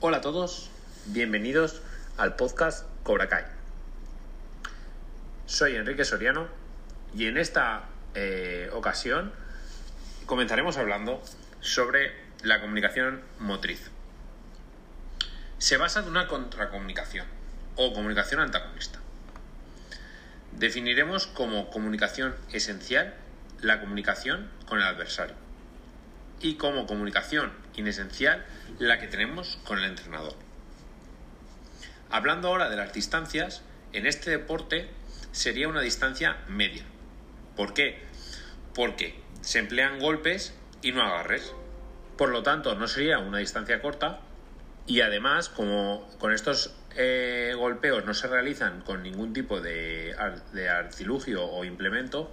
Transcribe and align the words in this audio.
Hola 0.00 0.18
a 0.18 0.20
todos, 0.20 0.70
bienvenidos 1.06 1.82
al 2.18 2.36
podcast 2.36 2.86
Cobra 3.02 3.28
Kai. 3.28 3.42
Soy 5.46 5.74
Enrique 5.74 6.04
Soriano 6.04 6.46
y 7.16 7.26
en 7.26 7.36
esta 7.36 7.86
eh, 8.14 8.70
ocasión 8.74 9.32
comenzaremos 10.26 10.76
hablando 10.76 11.20
sobre 11.58 12.12
la 12.44 12.60
comunicación 12.60 13.22
motriz. 13.40 13.90
Se 15.58 15.78
basa 15.78 15.98
en 15.98 16.06
una 16.06 16.28
contracomunicación 16.28 17.26
o 17.74 17.92
comunicación 17.92 18.40
antagonista. 18.40 19.00
Definiremos 20.52 21.26
como 21.26 21.70
comunicación 21.70 22.36
esencial 22.52 23.16
la 23.60 23.80
comunicación 23.80 24.48
con 24.64 24.78
el 24.78 24.84
adversario 24.84 25.34
y 26.40 26.54
como 26.54 26.86
comunicación 26.86 27.50
inesencial 27.78 28.44
la 28.78 28.98
que 28.98 29.06
tenemos 29.06 29.58
con 29.64 29.78
el 29.78 29.84
entrenador. 29.84 30.34
Hablando 32.10 32.48
ahora 32.48 32.68
de 32.68 32.76
las 32.76 32.92
distancias, 32.92 33.62
en 33.92 34.06
este 34.06 34.30
deporte 34.30 34.88
sería 35.32 35.68
una 35.68 35.80
distancia 35.80 36.38
media. 36.48 36.84
¿Por 37.56 37.74
qué? 37.74 38.02
Porque 38.74 39.20
se 39.40 39.58
emplean 39.58 39.98
golpes 39.98 40.54
y 40.82 40.92
no 40.92 41.02
agarres. 41.02 41.52
Por 42.16 42.30
lo 42.30 42.42
tanto, 42.42 42.74
no 42.74 42.88
sería 42.88 43.18
una 43.18 43.38
distancia 43.38 43.80
corta 43.80 44.20
y 44.86 45.02
además, 45.02 45.48
como 45.48 46.08
con 46.18 46.32
estos 46.32 46.74
eh, 46.96 47.52
golpeos 47.56 48.04
no 48.06 48.14
se 48.14 48.26
realizan 48.26 48.80
con 48.80 49.02
ningún 49.02 49.34
tipo 49.34 49.60
de, 49.60 50.16
de 50.52 50.68
artilugio 50.68 51.44
o 51.44 51.64
implemento, 51.64 52.32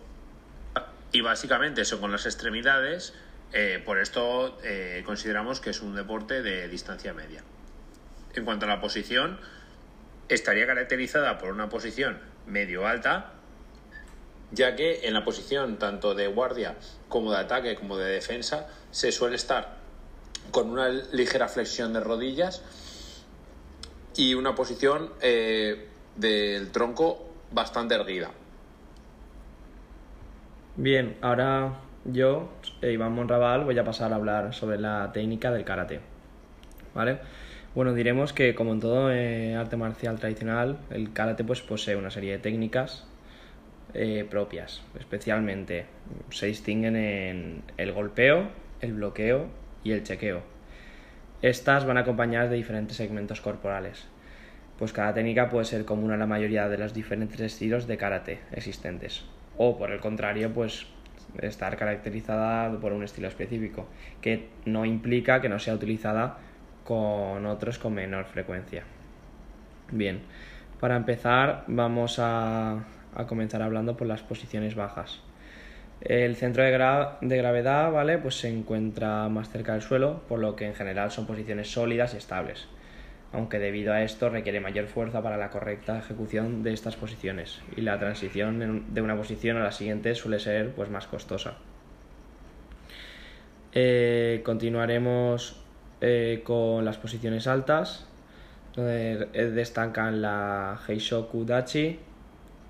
y 1.12 1.22
básicamente 1.22 1.86
son 1.86 2.02
con 2.02 2.12
las 2.12 2.26
extremidades, 2.26 3.14
eh, 3.54 3.82
por 3.84 4.00
esto 4.00 4.58
eh, 4.64 5.04
consideramos 5.06 5.60
que 5.60 5.70
es 5.70 5.82
un 5.82 5.96
deporte 5.96 6.42
de 6.42 6.68
distancia 6.68 7.14
media. 7.14 7.44
En 8.34 8.46
cuanto 8.46 8.66
a 8.66 8.70
la 8.70 8.82
posición, 8.82 9.40
estaría 10.28 10.66
caracterizada 10.66 11.38
por 11.38 11.52
una 11.52 11.70
posición 11.70 12.20
medio-alta, 12.48 13.34
ya 14.52 14.76
que 14.76 15.08
en 15.08 15.14
la 15.14 15.24
posición 15.24 15.78
tanto 15.78 16.16
de 16.16 16.28
guardia 16.28 16.76
como 17.08 17.32
de 17.32 17.38
ataque 17.38 17.76
como 17.76 17.98
de 17.98 18.12
defensa 18.12 18.68
se 18.92 19.12
suele 19.12 19.36
estar 19.36 19.78
con 20.52 20.70
una 20.70 20.90
ligera 20.90 21.48
flexión 21.48 21.94
de 21.94 22.00
rodillas 22.00 22.62
y 24.16 24.34
una 24.34 24.56
posición 24.56 25.12
eh, 25.22 25.88
del 26.16 26.72
tronco 26.72 27.34
bastante 27.52 27.96
erguida. 27.96 28.32
Bien, 30.78 31.18
ahora 31.22 31.85
yo, 32.06 32.50
eh, 32.82 32.92
Iván 32.92 33.14
Monraval, 33.14 33.64
voy 33.66 33.78
a 33.78 33.84
pasar 33.84 34.14
a 34.14 34.16
hablar 34.16 34.54
sobre 34.54 34.78
la 34.80 35.12
técnica 35.12 35.52
del 35.52 35.66
karate. 35.66 36.00
¿Vale? 36.94 37.20
Bueno, 37.74 37.94
diremos 37.94 38.32
que 38.32 38.56
como 38.56 38.72
en 38.72 38.80
todo 38.80 39.12
eh, 39.12 39.56
arte 39.56 39.76
marcial 39.76 40.18
tradicional, 40.20 40.78
el 40.92 41.12
karate 41.12 41.44
pues 41.44 41.62
posee 41.62 41.96
una 41.96 42.10
serie 42.10 42.34
de 42.34 42.40
técnicas 42.40 43.06
eh, 43.94 44.26
propias. 44.30 44.82
Especialmente 44.98 45.86
se 46.30 46.46
distinguen 46.46 46.96
en 46.96 47.64
el 47.78 47.92
golpeo, 47.92 48.48
el 48.82 48.94
bloqueo 48.94 49.48
y 49.84 49.92
el 49.92 50.04
chequeo. 50.04 50.42
Estas 51.42 51.86
van 51.86 51.98
acompañadas 51.98 52.50
de 52.50 52.56
diferentes 52.56 52.96
segmentos 52.96 53.42
corporales. 53.42 54.08
Pues 54.78 54.94
cada 54.94 55.14
técnica 55.14 55.50
puede 55.50 55.66
ser 55.66 55.86
común 55.86 56.12
a 56.12 56.18
la 56.18 56.26
mayoría 56.26 56.70
de 56.70 56.78
los 56.78 56.94
diferentes 56.94 57.40
estilos 57.40 57.88
de 57.88 57.98
karate 57.98 58.40
existentes. 58.52 59.26
O 59.58 59.78
por 59.78 59.92
el 59.92 60.00
contrario, 60.00 60.54
pues 60.54 60.88
estar 61.42 61.76
caracterizada 61.78 62.80
por 62.80 62.94
un 62.94 63.04
estilo 63.04 63.28
específico, 63.28 63.88
que 64.22 64.50
no 64.66 64.86
implica 64.86 65.42
que 65.42 65.50
no 65.50 65.60
sea 65.60 65.74
utilizada 65.74 66.38
con 66.84 67.46
otros 67.46 67.78
con 67.78 67.94
menor 67.94 68.26
frecuencia. 68.26 68.84
Bien, 69.92 70.22
para 70.80 70.96
empezar 70.96 71.64
vamos 71.68 72.18
a, 72.20 72.86
comenzar 73.28 73.62
hablando 73.62 73.98
por 73.98 74.08
las 74.08 74.22
posiciones 74.22 74.76
bajas. 74.76 75.22
El 76.02 76.36
centro 76.36 76.64
de, 76.64 76.72
de, 77.22 77.38
gravedad, 77.38 77.92
¿vale? 77.92 78.18
Pues 78.18 78.36
se 78.36 78.50
encuentra 78.50 79.30
más 79.30 79.50
cerca 79.50 79.74
del 79.74 79.82
suelo, 79.82 80.24
por 80.28 80.40
lo 80.40 80.56
que 80.56 80.66
en 80.66 80.76
general 80.76 81.12
son 81.12 81.26
posiciones 81.26 81.72
sólidas 81.72 82.14
y 82.14 82.18
estables 82.18 82.68
aunque 83.36 83.60
debido 83.60 83.94
a 83.94 84.02
esto 84.02 84.30
requiere 84.30 84.62
mayor 84.62 84.88
fuerza 84.88 85.22
para 85.22 85.38
la 85.38 85.50
correcta 85.50 85.98
ejecución 85.98 86.64
de 86.64 86.74
estas 86.74 86.96
posiciones 86.96 87.62
y 87.76 87.82
la 87.82 88.00
transición 88.00 88.86
de 88.94 89.02
una 89.02 89.16
posición 89.18 89.58
a 89.58 89.64
la 89.64 89.72
siguiente 89.72 90.16
suele 90.16 90.40
ser 90.40 90.72
pues, 90.72 90.90
más 90.90 91.06
costosa. 91.08 91.58
Eh, 93.74 94.42
continuaremos 94.46 95.62
eh, 96.00 96.42
con 96.46 96.86
las 96.86 96.98
posiciones 96.98 97.46
altas, 97.46 98.08
donde 98.74 99.26
destacan 99.52 100.22
la 100.22 100.80
Heishoku 100.88 101.46
Dachi, 101.46 102.00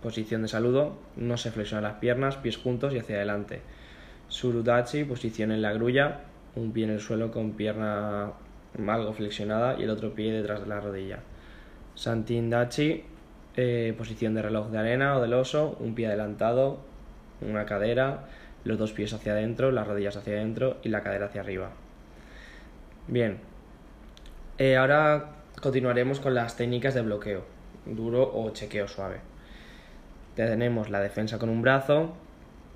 posición 0.01 0.41
de 0.41 0.47
saludo, 0.47 0.97
no 1.15 1.37
se 1.37 1.51
flexionan 1.51 1.83
las 1.83 1.99
piernas, 1.99 2.37
pies 2.37 2.57
juntos 2.57 2.93
y 2.93 2.97
hacia 2.97 3.17
adelante. 3.17 3.61
Surudachi, 4.29 5.03
posición 5.03 5.51
en 5.51 5.61
la 5.61 5.73
grulla, 5.73 6.21
un 6.55 6.71
pie 6.71 6.85
en 6.85 6.91
el 6.91 6.99
suelo 6.99 7.31
con 7.31 7.51
pierna 7.51 8.33
algo 8.87 9.13
flexionada 9.13 9.77
y 9.79 9.83
el 9.83 9.89
otro 9.89 10.13
pie 10.13 10.31
detrás 10.31 10.61
de 10.61 10.67
la 10.67 10.79
rodilla. 10.79 11.19
Santindachi, 11.95 13.03
eh, 13.55 13.93
posición 13.97 14.35
de 14.35 14.41
reloj 14.41 14.69
de 14.69 14.77
arena 14.77 15.17
o 15.17 15.21
del 15.21 15.33
oso, 15.33 15.77
un 15.79 15.95
pie 15.95 16.07
adelantado, 16.07 16.79
una 17.41 17.65
cadera, 17.65 18.25
los 18.63 18.77
dos 18.77 18.91
pies 18.91 19.13
hacia 19.13 19.31
adentro, 19.31 19.71
las 19.71 19.87
rodillas 19.87 20.17
hacia 20.17 20.33
adentro 20.33 20.77
y 20.83 20.89
la 20.89 21.03
cadera 21.03 21.27
hacia 21.27 21.41
arriba. 21.41 21.69
Bien, 23.07 23.37
eh, 24.57 24.75
ahora 24.75 25.31
continuaremos 25.61 26.19
con 26.19 26.33
las 26.33 26.57
técnicas 26.57 26.93
de 26.93 27.01
bloqueo, 27.01 27.45
duro 27.85 28.29
o 28.33 28.49
chequeo 28.51 28.87
suave. 28.87 29.19
Tenemos 30.35 30.89
la 30.89 30.99
defensa 30.99 31.39
con 31.39 31.49
un 31.49 31.61
brazo, 31.61 32.13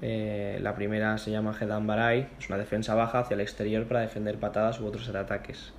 eh, 0.01 0.59
la 0.61 0.75
primera 0.75 1.17
se 1.17 1.31
llama 1.31 1.53
Hedan 1.59 1.85
Barai, 1.87 2.29
es 2.39 2.47
una 2.47 2.57
defensa 2.57 2.95
baja 2.95 3.19
hacia 3.19 3.33
el 3.33 3.41
exterior 3.41 3.85
para 3.85 3.99
defender 3.99 4.39
patadas 4.39 4.79
u 4.79 4.85
otros 4.85 5.09
ataques 5.09 5.73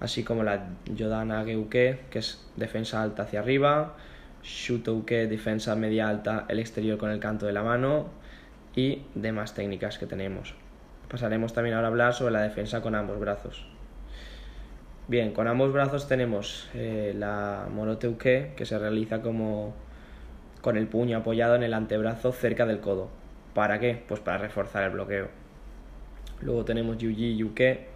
así 0.00 0.24
como 0.24 0.42
la 0.42 0.68
Yodana 0.86 1.44
Geuke, 1.44 2.00
que 2.10 2.18
es 2.18 2.46
defensa 2.56 3.02
alta 3.02 3.24
hacia 3.24 3.40
arriba, 3.40 3.96
Shutouke, 4.42 5.26
defensa 5.26 5.74
media 5.74 6.08
alta, 6.08 6.46
el 6.48 6.58
exterior 6.58 6.98
con 6.98 7.10
el 7.10 7.20
canto 7.20 7.46
de 7.46 7.52
la 7.52 7.62
mano 7.62 8.06
y 8.74 9.02
demás 9.14 9.54
técnicas 9.54 9.98
que 9.98 10.06
tenemos. 10.06 10.54
Pasaremos 11.08 11.52
también 11.52 11.74
ahora 11.74 11.88
a 11.88 11.90
hablar 11.90 12.14
sobre 12.14 12.32
la 12.32 12.42
defensa 12.42 12.80
con 12.80 12.94
ambos 12.94 13.18
brazos. 13.18 13.66
Bien, 15.08 15.32
con 15.32 15.48
ambos 15.48 15.72
brazos 15.72 16.06
tenemos 16.06 16.68
eh, 16.74 17.14
la 17.16 17.66
Moroteuke, 17.74 18.52
que 18.54 18.66
se 18.66 18.78
realiza 18.78 19.22
como 19.22 19.74
con 20.60 20.76
el 20.76 20.86
puño 20.86 21.16
apoyado 21.16 21.54
en 21.54 21.62
el 21.62 21.72
antebrazo 21.72 22.30
cerca 22.32 22.66
del 22.66 22.80
codo. 22.80 23.08
¿Para 23.54 23.80
qué? 23.80 24.02
Pues 24.06 24.20
para 24.20 24.38
reforzar 24.38 24.84
el 24.84 24.90
bloqueo. 24.90 25.28
Luego 26.42 26.64
tenemos 26.64 26.98
Yuji 26.98 27.36
Yuke, 27.36 27.86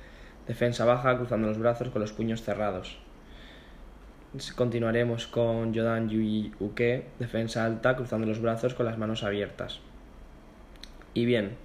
Defensa 0.46 0.84
baja, 0.84 1.16
cruzando 1.16 1.48
los 1.48 1.58
brazos 1.58 1.88
con 1.90 2.02
los 2.02 2.12
puños 2.12 2.42
cerrados. 2.42 2.98
Continuaremos 4.56 5.26
con 5.26 5.74
Yodan 5.74 6.08
Yui 6.08 6.52
Uke, 6.58 7.06
defensa 7.18 7.64
alta, 7.64 7.96
cruzando 7.96 8.26
los 8.26 8.40
brazos 8.40 8.74
con 8.74 8.86
las 8.86 8.98
manos 8.98 9.24
abiertas. 9.24 9.80
Y 11.14 11.26
bien, 11.26 11.56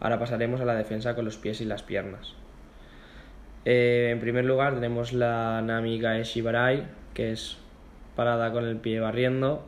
ahora 0.00 0.18
pasaremos 0.18 0.60
a 0.60 0.64
la 0.64 0.74
defensa 0.74 1.14
con 1.14 1.26
los 1.26 1.36
pies 1.36 1.60
y 1.60 1.66
las 1.66 1.82
piernas. 1.82 2.34
Eh, 3.66 4.08
en 4.10 4.20
primer 4.20 4.44
lugar 4.44 4.74
tenemos 4.74 5.12
la 5.12 5.62
Nami 5.62 6.00
Barai, 6.00 6.86
que 7.12 7.32
es 7.32 7.58
parada 8.16 8.52
con 8.52 8.64
el 8.64 8.76
pie 8.76 9.00
barriendo. 9.00 9.64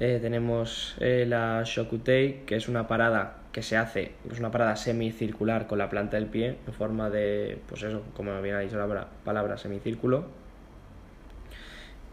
Eh, 0.00 0.18
tenemos 0.20 0.96
eh, 0.98 1.26
la 1.28 1.62
Shokutei, 1.62 2.46
que 2.46 2.56
es 2.56 2.68
una 2.68 2.88
parada 2.88 3.36
que 3.52 3.62
se 3.62 3.76
hace, 3.76 4.12
es 4.30 4.38
una 4.38 4.50
parada 4.50 4.76
semicircular 4.76 5.66
con 5.66 5.76
la 5.76 5.90
planta 5.90 6.16
del 6.16 6.24
pie, 6.26 6.56
en 6.66 6.72
forma 6.72 7.10
de, 7.10 7.58
pues 7.68 7.82
eso, 7.82 8.02
como 8.14 8.40
bien 8.40 8.54
ha 8.54 8.60
dicho 8.60 8.78
la 8.78 9.08
palabra, 9.24 9.58
semicírculo. 9.58 10.24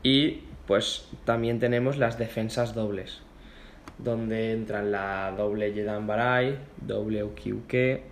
Y 0.04 0.42
pues 0.66 1.08
también 1.24 1.60
tenemos 1.60 1.98
las 1.98 2.18
defensas 2.18 2.76
dobles, 2.76 3.22
donde 4.00 4.52
entran 4.52 4.92
la 4.92 5.34
doble 5.38 5.72
Yedan 5.74 6.08
Barai, 6.08 6.58
doble 6.82 7.24
Ukiuke 7.24 8.04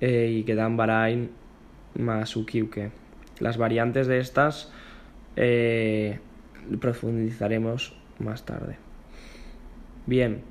eh, 0.00 0.26
y 0.30 0.42
Gedan 0.44 0.78
Barai 0.78 1.28
más 1.98 2.34
Ukiuke. 2.34 2.92
Las 3.40 3.58
variantes 3.58 4.06
de 4.06 4.20
estas 4.20 4.72
eh, 5.36 6.18
profundizaremos 6.80 7.94
más 8.18 8.44
tarde. 8.46 8.85
Bien, 10.06 10.42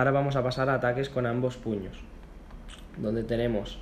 Ahora 0.00 0.12
vamos 0.12 0.34
a 0.34 0.42
pasar 0.42 0.70
a 0.70 0.76
ataques 0.76 1.10
con 1.10 1.26
ambos 1.26 1.58
puños, 1.58 1.98
donde 2.96 3.22
tenemos 3.22 3.78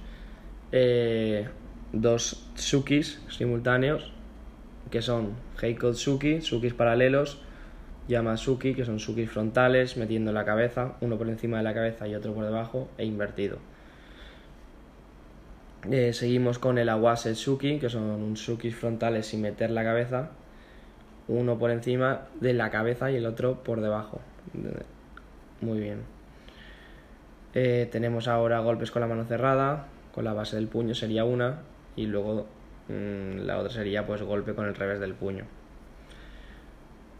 eh, 0.72 1.46
dos 1.92 2.50
tsukis 2.56 3.22
simultáneos, 3.28 4.12
que 4.90 5.00
son 5.00 5.34
Heiko 5.62 5.92
Tsuki, 5.92 6.40
tsukis 6.40 6.74
paralelos, 6.74 7.38
Yamasuki, 8.08 8.74
que 8.74 8.84
son 8.84 8.96
tsukis 8.96 9.30
frontales, 9.30 9.96
metiendo 9.96 10.32
la 10.32 10.44
cabeza, 10.44 10.96
uno 11.02 11.16
por 11.18 11.28
encima 11.28 11.58
de 11.58 11.62
la 11.62 11.72
cabeza 11.72 12.08
y 12.08 12.16
otro 12.16 12.34
por 12.34 12.44
debajo, 12.44 12.88
e 12.98 13.04
invertido. 13.04 13.58
Eh, 15.88 16.12
seguimos 16.12 16.58
con 16.58 16.78
el 16.78 16.88
Awase 16.88 17.36
Suki, 17.36 17.78
que 17.78 17.90
son 17.90 18.02
un 18.02 18.36
Sukis 18.36 18.74
frontales 18.74 19.26
sin 19.26 19.42
meter 19.42 19.70
la 19.70 19.84
cabeza. 19.84 20.30
Uno 21.28 21.58
por 21.58 21.70
encima 21.70 22.22
de 22.40 22.54
la 22.54 22.70
cabeza 22.70 23.10
y 23.10 23.16
el 23.16 23.26
otro 23.26 23.62
por 23.62 23.80
debajo. 23.80 24.20
Muy 25.60 25.78
bien. 25.80 26.02
Eh, 27.54 27.88
tenemos 27.90 28.28
ahora 28.28 28.60
golpes 28.60 28.90
con 28.90 29.00
la 29.00 29.08
mano 29.08 29.24
cerrada, 29.24 29.86
con 30.14 30.24
la 30.24 30.32
base 30.32 30.56
del 30.56 30.68
puño 30.68 30.94
sería 30.94 31.24
una 31.24 31.60
y 31.96 32.06
luego 32.06 32.46
mm, 32.88 33.46
la 33.46 33.58
otra 33.58 33.70
sería 33.70 34.06
pues 34.06 34.22
golpe 34.22 34.54
con 34.54 34.66
el 34.66 34.74
revés 34.74 35.00
del 35.00 35.14
puño. 35.14 35.44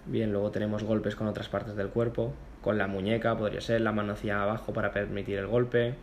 Bien, 0.07 0.33
luego 0.33 0.51
tenemos 0.51 0.85
golpes 0.85 1.17
con 1.17 1.27
otras 1.27 1.49
partes 1.49 1.77
del 1.77 1.89
cuerpo, 1.89 2.33
con 2.63 2.79
la 2.79 2.87
muñeca 2.87 3.37
podría 3.37 3.61
ser, 3.61 3.83
la 3.83 3.93
mano 3.93 4.15
hacia 4.15 4.43
abajo 4.43 4.73
para 4.73 4.93
permitir 4.93 5.39
el 5.39 5.47
golpe, 5.47 5.95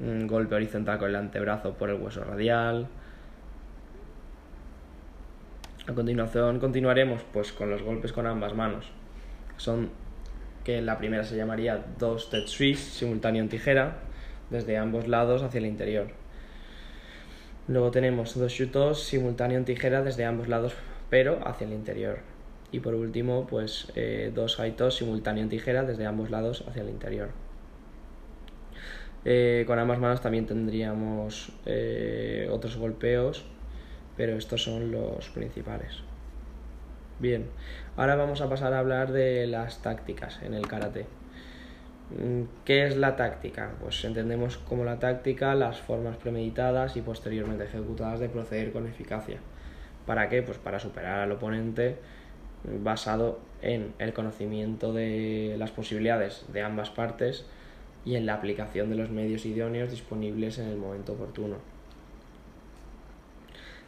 un 0.00 0.26
golpe 0.26 0.54
horizontal 0.54 0.98
con 0.98 1.08
el 1.08 1.16
antebrazo 1.16 1.74
por 1.74 1.90
el 1.90 2.00
hueso 2.00 2.22
radial. 2.22 2.86
A 5.86 5.92
continuación 5.92 6.60
continuaremos 6.60 7.22
pues 7.30 7.52
con 7.52 7.70
los 7.70 7.82
golpes 7.82 8.12
con 8.12 8.26
ambas 8.26 8.54
manos. 8.54 8.86
Son 9.58 9.90
que 10.64 10.80
la 10.80 10.96
primera 10.96 11.24
se 11.24 11.36
llamaría 11.36 11.84
dos 11.98 12.30
Tetsuis 12.30 12.78
simultáneo 12.78 13.42
en 13.42 13.50
tijera 13.50 13.98
desde 14.48 14.78
ambos 14.78 15.08
lados 15.08 15.42
hacia 15.42 15.58
el 15.58 15.66
interior. 15.66 16.06
Luego 17.68 17.90
tenemos 17.90 18.34
dos 18.34 18.52
Shutos 18.52 19.04
simultáneo 19.04 19.58
en 19.58 19.66
tijera 19.66 20.02
desde 20.02 20.24
ambos 20.24 20.48
lados 20.48 20.74
pero 21.10 21.46
hacia 21.46 21.66
el 21.66 21.74
interior. 21.74 22.18
Y 22.72 22.80
por 22.80 22.94
último, 22.94 23.46
pues 23.46 23.92
eh, 23.94 24.32
dos 24.34 24.58
Haitos 24.58 24.96
simultáneo 24.96 25.44
en 25.44 25.48
tijera 25.48 25.84
desde 25.84 26.06
ambos 26.06 26.30
lados 26.30 26.64
hacia 26.66 26.82
el 26.82 26.88
interior. 26.88 27.28
Eh, 29.24 29.64
con 29.66 29.78
ambas 29.78 29.98
manos 29.98 30.20
también 30.20 30.46
tendríamos 30.46 31.52
eh, 31.66 32.48
otros 32.50 32.76
golpeos, 32.76 33.44
pero 34.16 34.36
estos 34.36 34.62
son 34.62 34.90
los 34.90 35.28
principales. 35.30 36.02
Bien, 37.18 37.46
ahora 37.96 38.16
vamos 38.16 38.40
a 38.40 38.48
pasar 38.48 38.72
a 38.72 38.80
hablar 38.80 39.12
de 39.12 39.46
las 39.46 39.82
tácticas 39.82 40.40
en 40.42 40.54
el 40.54 40.66
karate. 40.66 41.06
Mm, 42.10 42.42
¿Qué 42.64 42.86
es 42.86 42.96
la 42.96 43.16
táctica? 43.16 43.72
Pues 43.80 44.04
entendemos 44.04 44.58
como 44.58 44.84
la 44.84 44.98
táctica 44.98 45.54
las 45.54 45.80
formas 45.80 46.16
premeditadas 46.16 46.96
y 46.96 47.02
posteriormente 47.02 47.64
ejecutadas 47.64 48.20
de 48.20 48.28
proceder 48.28 48.72
con 48.72 48.86
eficacia. 48.86 49.38
¿Para 50.06 50.28
qué? 50.28 50.42
Pues 50.42 50.58
para 50.58 50.80
superar 50.80 51.20
al 51.20 51.32
oponente 51.32 51.96
basado 52.64 53.38
en 53.62 53.92
el 53.98 54.12
conocimiento 54.12 54.92
de 54.92 55.54
las 55.58 55.70
posibilidades 55.70 56.44
de 56.52 56.62
ambas 56.62 56.90
partes 56.90 57.46
y 58.04 58.16
en 58.16 58.26
la 58.26 58.34
aplicación 58.34 58.90
de 58.90 58.96
los 58.96 59.10
medios 59.10 59.46
idóneos 59.46 59.90
disponibles 59.90 60.58
en 60.58 60.68
el 60.68 60.76
momento 60.76 61.12
oportuno. 61.12 61.73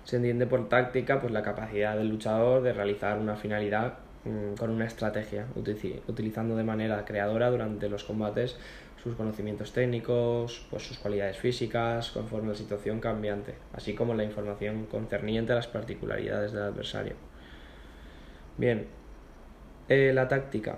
Se 0.06 0.16
entiende 0.16 0.46
por 0.46 0.68
táctica 0.68 1.20
pues, 1.20 1.32
la 1.32 1.42
capacidad 1.42 1.96
del 1.96 2.08
luchador 2.08 2.62
de 2.62 2.72
realizar 2.72 3.18
una 3.18 3.34
finalidad 3.34 3.94
mm, 4.24 4.54
con 4.54 4.70
una 4.70 4.86
estrategia, 4.86 5.46
utilizando 5.56 6.56
de 6.56 6.62
manera 6.62 7.04
creadora 7.04 7.50
durante 7.50 7.88
los 7.88 8.04
combates 8.04 8.56
sus 9.02 9.16
conocimientos 9.16 9.72
técnicos, 9.72 10.64
pues 10.70 10.84
sus 10.84 10.98
cualidades 10.98 11.38
físicas, 11.38 12.10
conforme 12.12 12.48
a 12.48 12.50
la 12.52 12.56
situación 12.56 13.00
cambiante, 13.00 13.54
así 13.72 13.94
como 13.94 14.14
la 14.14 14.22
información 14.22 14.86
concerniente 14.86 15.52
a 15.52 15.56
las 15.56 15.66
particularidades 15.66 16.52
del 16.52 16.62
adversario. 16.62 17.14
Bien, 18.56 18.86
eh, 19.88 20.12
la 20.14 20.28
táctica. 20.28 20.76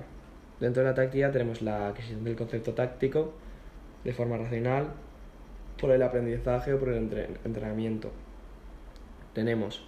Dentro 0.59 0.83
de 0.83 0.89
la 0.89 0.95
táctica 0.95 1.31
tenemos 1.31 1.61
la 1.61 1.89
adquisición 1.89 2.25
del 2.25 2.35
concepto 2.35 2.73
táctico 2.73 3.35
de 4.05 4.13
forma 4.15 4.39
racional 4.39 4.89
por 5.79 5.91
el 5.91 6.03
aprendizaje 6.03 6.73
o 6.73 6.79
por 6.79 6.89
el 6.89 7.11
entrenamiento. 7.45 8.11
Tenemos 9.38 9.81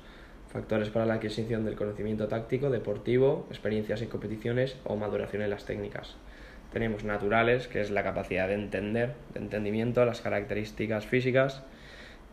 factores 0.47 0.91
para 0.91 1.07
la 1.07 1.15
adquisición 1.15 1.65
del 1.65 1.75
conocimiento 1.75 2.29
táctico, 2.29 2.71
deportivo, 2.71 3.49
experiencias 3.51 4.01
en 4.01 4.09
competiciones 4.09 4.77
o 4.85 4.95
maduración 4.95 5.43
en 5.43 5.51
las 5.51 5.65
técnicas. 5.65 6.15
Tenemos 6.73 7.03
naturales, 7.03 7.67
que 7.67 7.81
es 7.81 7.91
la 7.91 8.05
capacidad 8.05 8.47
de 8.47 8.55
entender, 8.55 9.15
de 9.35 9.41
entendimiento, 9.41 10.05
las 10.05 10.21
características 10.21 11.05
físicas 11.05 11.65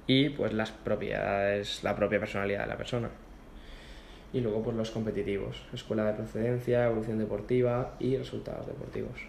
y 0.05 0.29
pues 0.29 0.53
las 0.53 0.69
propiedades, 0.69 1.83
la 1.83 1.95
propia 1.95 2.19
personalidad 2.19 2.61
de 2.61 2.67
la 2.67 2.77
persona 2.77 3.09
y 4.31 4.41
luego 4.41 4.61
pues 4.61 4.75
los 4.75 4.91
competitivos, 4.91 5.63
escuela 5.73 6.05
de 6.05 6.13
procedencia, 6.13 6.85
evolución 6.85 7.17
deportiva 7.17 7.95
y 7.99 8.15
resultados 8.15 8.67
deportivos. 8.67 9.19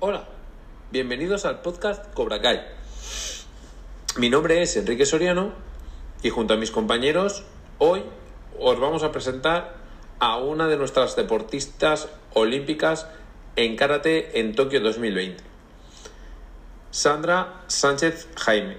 Hola, 0.00 0.24
bienvenidos 0.90 1.44
al 1.44 1.60
podcast 1.60 2.12
Cobra 2.12 2.40
Kai. 2.40 2.75
Mi 4.18 4.30
nombre 4.30 4.62
es 4.62 4.74
Enrique 4.78 5.04
Soriano 5.04 5.52
y 6.22 6.30
junto 6.30 6.54
a 6.54 6.56
mis 6.56 6.70
compañeros 6.70 7.44
hoy 7.76 8.02
os 8.58 8.80
vamos 8.80 9.02
a 9.02 9.12
presentar 9.12 9.74
a 10.20 10.38
una 10.38 10.68
de 10.68 10.78
nuestras 10.78 11.16
deportistas 11.16 12.08
olímpicas 12.32 13.06
en 13.56 13.76
karate 13.76 14.40
en 14.40 14.54
Tokio 14.54 14.80
2020. 14.80 15.44
Sandra 16.90 17.60
Sánchez 17.66 18.28
Jaime. 18.36 18.78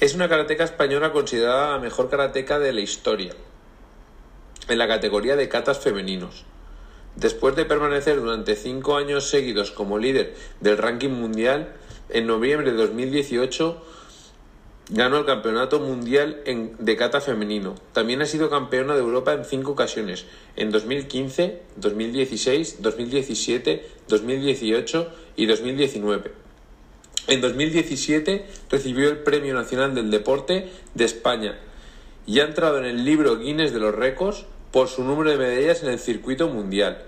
Es 0.00 0.14
una 0.14 0.28
karateca 0.28 0.64
española 0.64 1.12
considerada 1.12 1.70
la 1.70 1.78
mejor 1.78 2.10
karateca 2.10 2.58
de 2.58 2.74
la 2.74 2.82
historia, 2.82 3.32
en 4.68 4.76
la 4.76 4.88
categoría 4.88 5.36
de 5.36 5.48
katas 5.48 5.78
femeninos. 5.78 6.44
Después 7.14 7.56
de 7.56 7.64
permanecer 7.64 8.20
durante 8.20 8.56
cinco 8.56 8.98
años 8.98 9.30
seguidos 9.30 9.70
como 9.70 9.96
líder 9.96 10.34
del 10.60 10.76
ranking 10.76 11.12
mundial, 11.12 11.72
en 12.08 12.26
noviembre 12.26 12.70
de 12.70 12.76
2018 12.76 13.82
ganó 14.90 15.18
el 15.18 15.24
Campeonato 15.24 15.80
Mundial 15.80 16.42
de 16.78 16.96
Kata 16.96 17.20
Femenino. 17.20 17.74
También 17.92 18.22
ha 18.22 18.26
sido 18.26 18.48
campeona 18.48 18.94
de 18.94 19.00
Europa 19.00 19.32
en 19.32 19.44
cinco 19.44 19.72
ocasiones, 19.72 20.26
en 20.54 20.70
2015, 20.70 21.62
2016, 21.76 22.82
2017, 22.82 23.88
2018 24.08 25.12
y 25.36 25.46
2019. 25.46 26.32
En 27.28 27.40
2017 27.40 28.46
recibió 28.70 29.08
el 29.08 29.18
Premio 29.18 29.54
Nacional 29.54 29.94
del 29.94 30.10
Deporte 30.12 30.70
de 30.94 31.04
España 31.04 31.58
y 32.24 32.38
ha 32.38 32.44
entrado 32.44 32.78
en 32.78 32.84
el 32.84 33.04
libro 33.04 33.38
Guinness 33.38 33.72
de 33.72 33.80
los 33.80 33.94
récords 33.94 34.46
por 34.70 34.88
su 34.88 35.02
número 35.02 35.30
de 35.30 35.36
medallas 35.36 35.82
en 35.82 35.90
el 35.90 35.98
circuito 35.98 36.48
mundial. 36.48 37.02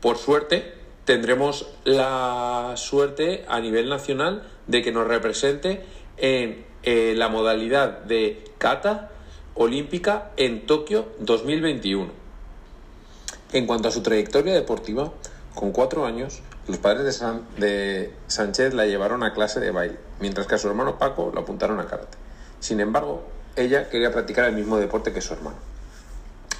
Por 0.00 0.18
suerte, 0.18 0.74
tendremos 1.06 1.68
la 1.84 2.74
suerte 2.76 3.46
a 3.48 3.60
nivel 3.60 3.88
nacional 3.88 4.42
de 4.66 4.82
que 4.82 4.92
nos 4.92 5.06
represente 5.06 5.82
en 6.18 6.66
eh, 6.82 7.14
la 7.16 7.28
modalidad 7.28 8.00
de 8.00 8.44
kata 8.58 9.10
olímpica 9.54 10.32
en 10.36 10.66
Tokio 10.66 11.06
2021. 11.20 12.10
En 13.52 13.66
cuanto 13.66 13.88
a 13.88 13.92
su 13.92 14.02
trayectoria 14.02 14.52
deportiva, 14.52 15.12
con 15.54 15.70
cuatro 15.70 16.04
años 16.04 16.42
los 16.66 16.78
padres 16.78 17.22
de, 17.56 18.12
Sánchez 18.26 18.74
la 18.74 18.86
llevaron 18.86 19.22
a 19.22 19.32
clase 19.32 19.60
de 19.60 19.70
baile, 19.70 19.98
mientras 20.20 20.48
que 20.48 20.56
a 20.56 20.58
su 20.58 20.66
hermano 20.66 20.98
Paco 20.98 21.30
lo 21.32 21.40
apuntaron 21.40 21.78
a 21.78 21.86
karate. 21.86 22.18
Sin 22.58 22.80
embargo, 22.80 23.22
ella 23.54 23.88
quería 23.88 24.10
practicar 24.10 24.46
el 24.46 24.56
mismo 24.56 24.76
deporte 24.76 25.12
que 25.12 25.20
su 25.20 25.34
hermano. 25.34 25.56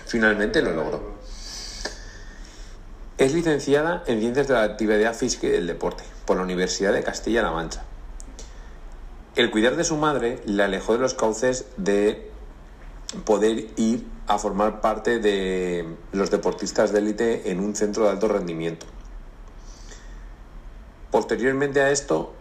Finalmente 0.07 0.63
lo 0.63 0.73
logró. 0.73 1.16
Es 3.19 3.33
licenciada 3.33 4.05
en 4.07 4.21
Ciencias 4.21 4.47
de 4.47 4.53
la 4.53 4.63
Actividad 4.65 5.15
Física 5.15 5.47
y 5.47 5.51
del 5.51 5.67
Deporte 5.67 6.05
por 6.27 6.37
la 6.37 6.43
Universidad 6.43 6.93
de 6.93 7.03
Castilla-La 7.03 7.51
Mancha. 7.51 7.83
El 9.37 9.51
cuidar 9.51 9.77
de 9.77 9.85
su 9.85 9.97
madre 9.97 10.43
le 10.45 10.63
alejó 10.63 10.93
de 10.93 10.99
los 10.99 11.15
cauces 11.15 11.65
de 11.79 12.31
poder 13.25 13.69
ir 13.77 14.07
a 14.27 14.37
formar 14.37 14.83
parte 14.83 15.19
de 15.19 15.97
los 16.13 16.31
deportistas 16.31 16.93
de 16.93 16.99
élite 16.99 17.51
en 17.51 17.61
un 17.61 17.75
centro 17.75 18.05
de 18.05 18.11
alto 18.11 18.29
rendimiento. 18.29 18.85
Posteriormente 21.11 21.81
a 21.81 21.91
esto, 21.91 22.35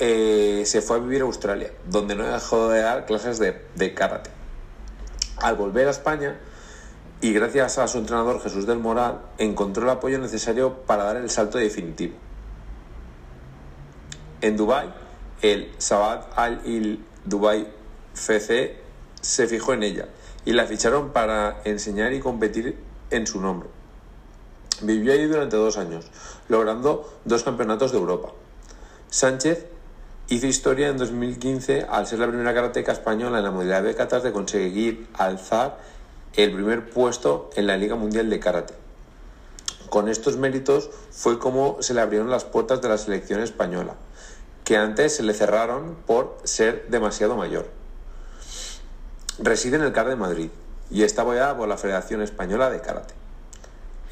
eh, 0.00 0.64
se 0.66 0.82
fue 0.82 0.96
a 0.96 1.00
vivir 1.00 1.22
a 1.22 1.26
Australia, 1.26 1.70
donde 1.88 2.16
no 2.16 2.26
dejó 2.26 2.68
de 2.68 2.80
dar 2.80 3.06
clases 3.06 3.38
de, 3.38 3.62
de 3.76 3.94
karate. 3.94 4.30
Al 5.36 5.54
volver 5.54 5.86
a 5.86 5.92
España, 5.92 6.36
y 7.20 7.32
gracias 7.32 7.78
a 7.78 7.88
su 7.88 7.98
entrenador 7.98 8.42
Jesús 8.42 8.66
del 8.66 8.78
Moral, 8.78 9.22
encontró 9.38 9.84
el 9.84 9.90
apoyo 9.90 10.18
necesario 10.18 10.74
para 10.86 11.04
dar 11.04 11.16
el 11.16 11.30
salto 11.30 11.58
definitivo. 11.58 12.14
En 14.40 14.56
Dubai, 14.56 14.92
el 15.42 15.72
Sabad 15.78 16.26
Al-Il 16.36 17.04
Dubai 17.24 17.66
FC 18.14 18.76
se 19.20 19.46
fijó 19.46 19.72
en 19.72 19.82
ella 19.82 20.08
y 20.44 20.52
la 20.52 20.66
ficharon 20.66 21.10
para 21.10 21.62
enseñar 21.64 22.12
y 22.12 22.20
competir 22.20 22.78
en 23.10 23.26
su 23.26 23.40
nombre. 23.40 23.68
Vivió 24.82 25.12
allí 25.12 25.24
durante 25.24 25.56
dos 25.56 25.78
años, 25.78 26.10
logrando 26.48 27.18
dos 27.24 27.42
campeonatos 27.42 27.92
de 27.92 27.98
Europa. 27.98 28.32
Sánchez 29.08 29.66
hizo 30.28 30.46
historia 30.46 30.88
en 30.88 30.98
2015 30.98 31.86
al 31.88 32.06
ser 32.06 32.18
la 32.18 32.28
primera 32.28 32.52
karateca 32.52 32.92
española 32.92 33.38
en 33.38 33.44
la 33.44 33.50
modalidad 33.50 33.82
de 33.82 33.94
katas 33.94 34.22
de 34.22 34.32
conseguir 34.32 35.06
alzar 35.14 35.78
el 36.36 36.52
primer 36.52 36.90
puesto 36.90 37.48
en 37.56 37.66
la 37.66 37.78
Liga 37.78 37.96
Mundial 37.96 38.28
de 38.28 38.38
Karate. 38.38 38.74
Con 39.88 40.08
estos 40.08 40.36
méritos 40.36 40.90
fue 41.10 41.38
como 41.38 41.78
se 41.80 41.94
le 41.94 42.02
abrieron 42.02 42.30
las 42.30 42.44
puertas 42.44 42.82
de 42.82 42.90
la 42.90 42.98
selección 42.98 43.40
española, 43.40 43.94
que 44.64 44.76
antes 44.76 45.16
se 45.16 45.22
le 45.22 45.32
cerraron 45.32 45.96
por 46.06 46.36
ser 46.44 46.88
demasiado 46.88 47.36
mayor. 47.36 47.66
Reside 49.38 49.76
en 49.76 49.82
el 49.82 49.92
CAR 49.92 50.08
de 50.08 50.16
Madrid 50.16 50.50
y 50.90 51.04
está 51.04 51.22
apoyada 51.22 51.56
por 51.56 51.68
la 51.68 51.78
Federación 51.78 52.20
Española 52.20 52.68
de 52.68 52.80
Karate. 52.80 53.14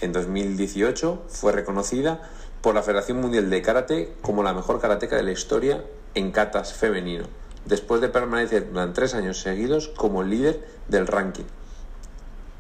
En 0.01 0.13
2018 0.13 1.25
fue 1.29 1.53
reconocida 1.53 2.23
por 2.63 2.75
la 2.75 2.83
Federación 2.83 3.21
Mundial 3.21 3.51
de 3.51 3.61
Karate 3.61 4.15
como 4.23 4.43
la 4.43 4.55
mejor 4.55 4.81
karateca 4.81 5.17
de 5.17 5.25
la 5.25 5.33
historia 5.33 5.85
en 6.15 6.33
katas 6.33 6.73
femenino, 6.73 7.27
después 7.67 8.01
de 8.01 8.09
permanecer 8.09 8.71
durante 8.71 8.95
tres 8.95 9.15
años 9.15 9.41
seguidos 9.41 9.89
como 9.89 10.23
líder 10.23 10.67
del 10.89 11.07
ranking. 11.07 11.45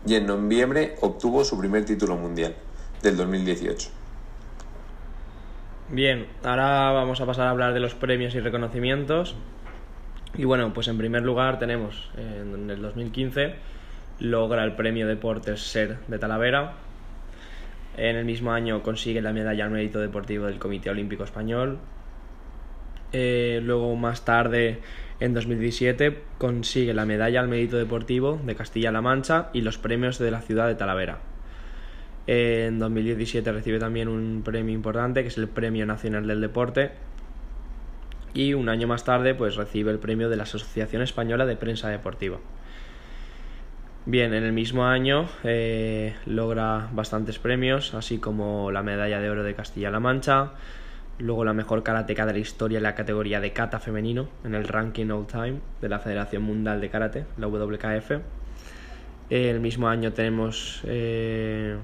Y 0.07 0.15
en 0.15 0.27
noviembre 0.27 0.97
obtuvo 1.01 1.45
su 1.45 1.59
primer 1.59 1.85
título 1.85 2.17
mundial, 2.17 2.55
del 3.03 3.17
2018. 3.17 3.89
Bien, 5.91 6.27
ahora 6.43 6.93
vamos 6.93 7.21
a 7.21 7.27
pasar 7.27 7.47
a 7.47 7.51
hablar 7.51 7.75
de 7.75 7.81
los 7.81 7.95
premios 7.95 8.35
y 8.35 8.41
reconocimientos. 8.41 9.37
Y 10.37 10.45
bueno, 10.45 10.73
pues 10.75 10.89
en 10.89 10.99
primer 10.99 11.23
lugar 11.23 11.59
tenemos 11.59 12.11
en 12.17 12.71
el 12.71 12.83
2015 12.83 13.55
logra 14.19 14.65
el 14.65 14.75
premio 14.75 15.07
Deportes 15.07 15.61
Ser 15.61 15.99
de 16.07 16.19
Talavera. 16.19 16.75
En 17.97 18.17
el 18.17 18.25
mismo 18.25 18.53
año 18.53 18.83
consigue 18.83 19.23
la 19.23 19.33
medalla 19.33 19.65
al 19.65 19.71
mérito 19.71 20.01
deportivo 20.01 20.47
del 20.47 20.59
Comité 20.59 20.91
Olímpico 20.91 21.25
Español. 21.25 21.79
Eh, 23.17 23.61
luego 23.63 23.95
más 23.95 24.25
tarde, 24.25 24.81
en 25.21 25.35
2017, 25.35 26.19
consigue 26.37 26.93
la 26.95 27.07
medalla 27.07 27.39
al 27.39 27.47
mérito 27.47 27.77
deportivo 27.77 28.41
de 28.45 28.57
Castilla-La 28.57 29.03
Mancha 29.03 29.51
y 29.53 29.61
los 29.61 29.79
premios 29.79 30.19
de 30.19 30.33
la 30.33 30.41
ciudad 30.41 30.67
de 30.67 30.75
Talavera. 30.75 31.21
En 32.27 32.81
2017 32.81 33.53
recibe 33.53 33.79
también 33.79 34.09
un 34.09 34.43
premio 34.45 34.75
importante 34.75 35.23
que 35.23 35.29
es 35.29 35.39
el 35.39 35.47
Premio 35.47 35.87
Nacional 35.87 36.27
del 36.27 36.41
Deporte. 36.41 36.91
Y 38.35 38.55
un 38.55 38.69
año 38.69 38.89
más 38.89 39.05
tarde 39.05 39.37
pues 39.37 39.55
recibe 39.55 39.93
el 39.93 40.01
premio 40.01 40.29
de 40.29 40.35
la 40.35 40.43
Asociación 40.43 41.01
Española 41.01 41.47
de 41.47 41.55
Prensa 41.55 41.91
Deportiva. 41.91 42.39
Bien, 44.07 44.35
en 44.35 44.43
el 44.43 44.53
mismo 44.53 44.87
año 44.87 45.29
eh, 45.45 46.15
logra 46.27 46.89
bastantes 46.93 47.39
premios, 47.39 47.95
así 47.95 48.19
como 48.19 48.73
la 48.73 48.83
medalla 48.83 49.21
de 49.21 49.31
oro 49.31 49.45
de 49.45 49.55
Castilla-La 49.55 50.01
Mancha, 50.01 50.51
luego 51.19 51.45
la 51.45 51.53
mejor 51.53 51.83
karateca 51.83 52.27
de 52.27 52.33
la 52.33 52.39
historia 52.39 52.79
en 52.79 52.83
la 52.83 52.95
categoría 52.95 53.41
de 53.41 53.53
kata 53.53 53.81
femenino 53.81 54.29
en 54.45 54.55
el 54.55 54.65
ranking 54.65 55.11
all 55.11 55.27
time 55.27 55.61
de 55.81 55.89
la 55.89 55.99
Federación 55.99 56.43
Mundial 56.43 56.81
de 56.81 56.91
Karate, 56.91 57.27
la 57.39 57.47
WKF. 57.49 58.21
El 59.31 59.61
mismo 59.61 59.89
año 59.89 60.13
tenemos 60.13 60.83
eh, 60.85 61.77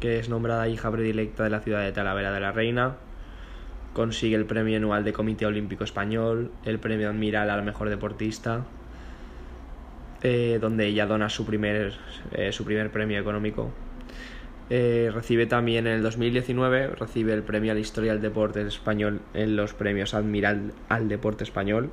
que 0.00 0.18
es 0.18 0.28
nombrada 0.28 0.68
hija 0.68 0.90
predilecta 0.90 1.44
de 1.44 1.50
la 1.50 1.60
ciudad 1.60 1.82
de 1.82 1.92
Talavera 1.92 2.32
de 2.32 2.40
la 2.40 2.52
Reina. 2.52 2.96
Consigue 3.92 4.36
el 4.36 4.46
premio 4.46 4.76
anual 4.76 5.04
de 5.04 5.12
Comité 5.12 5.44
Olímpico 5.44 5.84
Español, 5.84 6.52
el 6.64 6.78
premio 6.78 7.08
Admiral 7.08 7.50
a 7.50 7.56
la 7.56 7.62
mejor 7.62 7.88
deportista, 7.88 8.64
eh, 10.22 10.58
donde 10.60 10.86
ella 10.86 11.06
dona 11.06 11.28
su 11.28 11.44
primer, 11.44 11.94
eh, 12.32 12.52
su 12.52 12.64
primer 12.64 12.90
premio 12.90 13.18
económico. 13.18 13.70
Eh, 14.70 15.10
recibe 15.14 15.46
también 15.46 15.86
en 15.86 15.94
el 15.94 16.02
2019 16.02 16.88
recibe 16.88 17.32
el 17.32 17.42
premio 17.42 17.72
a 17.72 17.74
la 17.74 17.80
historia 17.80 18.12
del 18.12 18.20
deporte 18.20 18.60
español 18.66 19.22
en 19.32 19.56
los 19.56 19.72
premios 19.72 20.12
Admiral 20.12 20.72
al 20.88 21.08
deporte 21.08 21.44
español. 21.44 21.90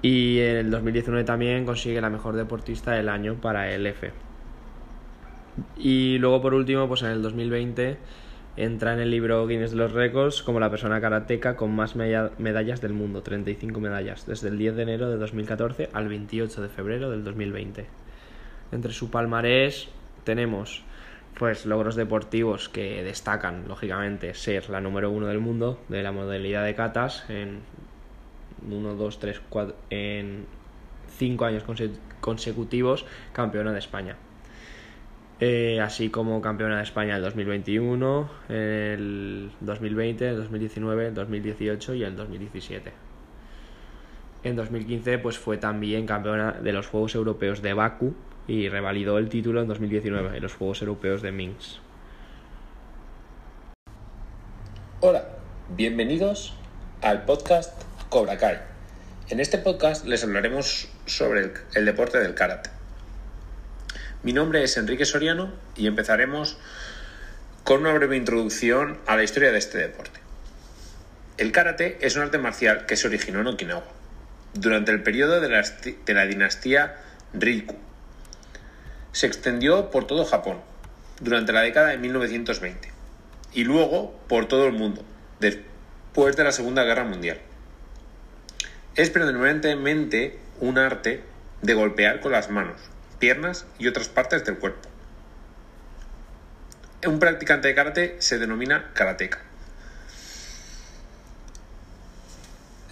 Y 0.00 0.40
en 0.40 0.56
el 0.56 0.70
2019 0.70 1.24
también 1.24 1.64
consigue 1.64 2.00
la 2.00 2.10
mejor 2.10 2.34
deportista 2.34 2.92
del 2.92 3.08
año 3.08 3.34
para 3.34 3.72
el 3.72 3.86
F. 3.86 4.10
Y 5.76 6.18
luego 6.18 6.40
por 6.40 6.54
último, 6.54 6.88
pues 6.88 7.02
en 7.02 7.10
el 7.10 7.22
2020 7.22 7.98
entra 8.56 8.94
en 8.94 9.00
el 9.00 9.10
libro 9.10 9.46
Guinness 9.46 9.70
de 9.70 9.76
los 9.76 9.92
Récords 9.92 10.42
como 10.42 10.60
la 10.60 10.70
persona 10.70 11.00
karateca 11.00 11.56
con 11.56 11.74
más 11.74 11.94
medallas 11.94 12.80
del 12.80 12.94
mundo, 12.94 13.22
35 13.22 13.80
medallas, 13.80 14.26
desde 14.26 14.48
el 14.48 14.58
10 14.58 14.76
de 14.76 14.82
enero 14.82 15.10
de 15.10 15.18
2014 15.18 15.90
al 15.92 16.08
28 16.08 16.62
de 16.62 16.68
febrero 16.68 17.10
del 17.10 17.22
2020. 17.22 17.86
Entre 18.72 18.92
su 18.92 19.10
palmarés 19.10 19.88
tenemos 20.24 20.84
pues 21.38 21.66
logros 21.66 21.96
deportivos 21.96 22.68
que 22.68 23.02
destacan, 23.02 23.66
lógicamente, 23.66 24.34
ser 24.34 24.68
la 24.70 24.80
número 24.80 25.10
uno 25.10 25.26
del 25.26 25.38
mundo 25.38 25.80
de 25.88 26.02
la 26.02 26.12
modalidad 26.12 26.64
de 26.64 26.74
catas 26.74 27.24
en 27.28 27.60
1, 28.70 28.94
2, 28.94 29.18
3, 29.18 29.40
4, 29.48 29.76
en 29.90 30.46
5 31.16 31.44
años 31.44 31.64
consecutivos 32.20 33.06
campeona 33.32 33.72
de 33.72 33.78
España. 33.78 34.16
Eh, 35.40 35.80
así 35.80 36.08
como 36.08 36.40
campeona 36.40 36.76
de 36.76 36.84
España 36.84 37.16
el 37.16 37.22
2021, 37.22 38.30
el 38.48 39.50
2020, 39.60 40.28
el 40.28 40.36
2019, 40.36 41.06
el 41.08 41.14
2018 41.14 41.94
y 41.94 42.04
el 42.04 42.14
2017. 42.14 42.92
En 44.44 44.56
2015 44.56 45.18
pues 45.18 45.38
fue 45.38 45.56
también 45.56 46.06
campeona 46.06 46.52
de 46.52 46.72
los 46.72 46.86
Juegos 46.86 47.14
Europeos 47.14 47.62
de 47.62 47.74
Baku 47.74 48.14
y 48.48 48.68
revalidó 48.68 49.18
el 49.18 49.28
título 49.28 49.60
en 49.60 49.68
2019 49.68 50.36
en 50.36 50.42
los 50.42 50.54
Juegos 50.54 50.80
Europeos 50.82 51.22
de 51.22 51.32
Minsk. 51.32 51.78
Hola, 55.00 55.24
bienvenidos 55.76 56.54
al 57.00 57.24
podcast 57.24 57.82
Cobra 58.08 58.38
Kai. 58.38 58.58
En 59.28 59.40
este 59.40 59.58
podcast 59.58 60.06
les 60.06 60.22
hablaremos 60.24 60.88
sobre 61.06 61.52
el 61.74 61.84
deporte 61.84 62.18
del 62.18 62.34
karate. 62.34 62.70
Mi 64.22 64.32
nombre 64.32 64.62
es 64.62 64.76
Enrique 64.76 65.04
Soriano 65.04 65.50
y 65.76 65.86
empezaremos 65.86 66.58
con 67.64 67.80
una 67.80 67.92
breve 67.92 68.16
introducción 68.16 68.98
a 69.06 69.16
la 69.16 69.24
historia 69.24 69.50
de 69.52 69.58
este 69.58 69.78
deporte. 69.78 70.20
El 71.38 71.50
karate 71.50 71.98
es 72.02 72.16
un 72.16 72.22
arte 72.22 72.38
marcial 72.38 72.86
que 72.86 72.96
se 72.96 73.08
originó 73.08 73.40
en 73.40 73.48
Okinawa 73.48 73.84
durante 74.54 74.92
el 74.92 75.02
periodo 75.02 75.40
de 75.40 76.14
la, 76.14 76.26
dinastía 76.26 76.96
Riku. 77.32 77.76
Se 79.12 79.26
extendió 79.26 79.90
por 79.90 80.06
todo 80.06 80.24
Japón 80.24 80.58
durante 81.20 81.52
la 81.52 81.60
década 81.60 81.88
de 81.88 81.98
1920 81.98 82.90
y 83.52 83.64
luego 83.64 84.18
por 84.28 84.48
todo 84.48 84.66
el 84.66 84.72
mundo 84.72 85.04
después 85.38 86.36
de 86.36 86.44
la 86.44 86.52
Segunda 86.52 86.84
Guerra 86.84 87.04
Mundial. 87.04 87.38
Es 88.94 89.10
predominantemente 89.10 90.38
un 90.60 90.78
arte 90.78 91.22
de 91.62 91.74
golpear 91.74 92.20
con 92.20 92.32
las 92.32 92.50
manos, 92.50 92.80
piernas 93.18 93.66
y 93.78 93.88
otras 93.88 94.08
partes 94.08 94.44
del 94.44 94.58
cuerpo. 94.58 94.88
Un 97.06 97.18
practicante 97.18 97.68
de 97.68 97.74
karate 97.74 98.16
se 98.20 98.38
denomina 98.38 98.92
karateka. 98.94 99.40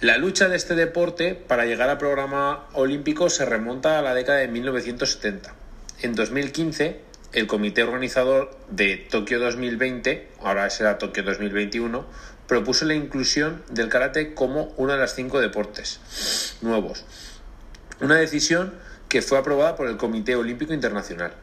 La 0.00 0.16
lucha 0.16 0.48
de 0.48 0.56
este 0.56 0.74
deporte 0.74 1.34
para 1.34 1.66
llegar 1.66 1.90
al 1.90 1.98
programa 1.98 2.66
olímpico 2.72 3.28
se 3.28 3.44
remonta 3.44 3.98
a 3.98 4.02
la 4.02 4.14
década 4.14 4.38
de 4.38 4.48
1970. 4.48 5.59
En 6.02 6.14
2015, 6.14 6.98
el 7.34 7.46
comité 7.46 7.82
organizador 7.82 8.56
de 8.70 8.96
Tokio 8.96 9.38
2020, 9.38 10.28
ahora 10.42 10.70
será 10.70 10.96
Tokio 10.96 11.22
2021, 11.24 12.06
propuso 12.46 12.86
la 12.86 12.94
inclusión 12.94 13.62
del 13.70 13.90
karate 13.90 14.32
como 14.32 14.72
uno 14.78 14.94
de 14.94 14.98
los 14.98 15.14
cinco 15.14 15.40
deportes 15.40 16.56
nuevos. 16.62 17.04
Una 18.00 18.14
decisión 18.14 18.72
que 19.10 19.20
fue 19.20 19.36
aprobada 19.36 19.76
por 19.76 19.88
el 19.88 19.98
Comité 19.98 20.36
Olímpico 20.36 20.72
Internacional. 20.72 21.34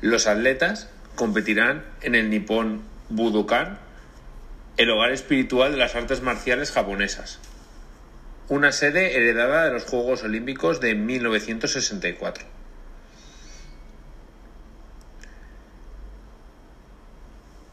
Los 0.00 0.26
atletas 0.26 0.88
competirán 1.14 1.84
en 2.00 2.14
el 2.14 2.30
Nippon 2.30 2.80
Budokan, 3.10 3.78
el 4.78 4.88
hogar 4.88 5.12
espiritual 5.12 5.72
de 5.72 5.76
las 5.76 5.94
artes 5.94 6.22
marciales 6.22 6.72
japonesas, 6.72 7.38
una 8.48 8.72
sede 8.72 9.18
heredada 9.18 9.66
de 9.66 9.72
los 9.72 9.84
Juegos 9.84 10.22
Olímpicos 10.22 10.80
de 10.80 10.94
1964. 10.94 12.53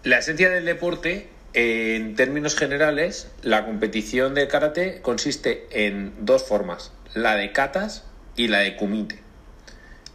La 0.03 0.17
esencia 0.17 0.49
del 0.49 0.65
deporte, 0.65 1.29
en 1.53 2.15
términos 2.15 2.55
generales, 2.55 3.27
la 3.43 3.65
competición 3.65 4.33
de 4.33 4.47
karate 4.47 4.99
consiste 5.03 5.67
en 5.69 6.11
dos 6.25 6.43
formas, 6.43 6.91
la 7.13 7.35
de 7.35 7.51
katas 7.51 8.03
y 8.35 8.47
la 8.47 8.61
de 8.61 8.77
Kumite. 8.77 9.19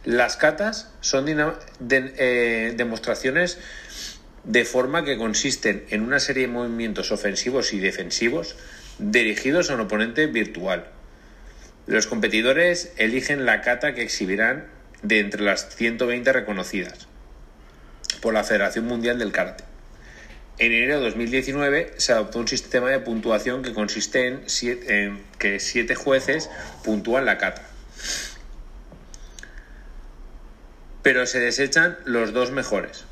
Las 0.03 0.35
katas 0.35 0.91
son 0.99 1.25
eh, 1.29 2.73
demostraciones 2.75 3.59
de 4.43 4.65
forma 4.65 5.05
que 5.05 5.17
consisten 5.17 5.85
en 5.89 6.01
una 6.01 6.19
serie 6.19 6.47
de 6.47 6.53
movimientos 6.53 7.13
ofensivos 7.13 7.71
y 7.71 7.79
defensivos 7.79 8.57
dirigidos 8.99 9.71
a 9.71 9.75
un 9.75 9.81
oponente 9.81 10.27
virtual. 10.27 10.87
Los 11.85 12.07
competidores 12.07 12.91
eligen 12.97 13.45
la 13.45 13.61
kata 13.61 13.95
que 13.95 14.01
exhibirán 14.01 14.67
de 15.01 15.19
entre 15.19 15.43
las 15.43 15.73
120 15.77 16.33
reconocidas 16.33 17.07
por 18.21 18.33
la 18.33 18.43
Federación 18.43 18.85
Mundial 18.85 19.17
del 19.17 19.31
Karate. 19.31 19.76
En 20.59 20.71
enero 20.71 20.97
de 20.97 21.05
2019 21.05 21.93
se 21.97 22.13
adoptó 22.13 22.39
un 22.39 22.47
sistema 22.47 22.89
de 22.89 22.99
puntuación 22.99 23.61
que 23.61 23.73
consiste 23.73 24.27
en, 24.27 25.23
que 25.37 25.59
siete 25.59 25.93
jueces 25.93 26.49
puntúan 26.83 27.25
la 27.25 27.37
kata. 27.37 27.61
Pero 31.03 31.25
se 31.27 31.39
desechan 31.39 31.97
los 32.05 32.33
dos 32.33 32.51
mejores. 32.51 33.05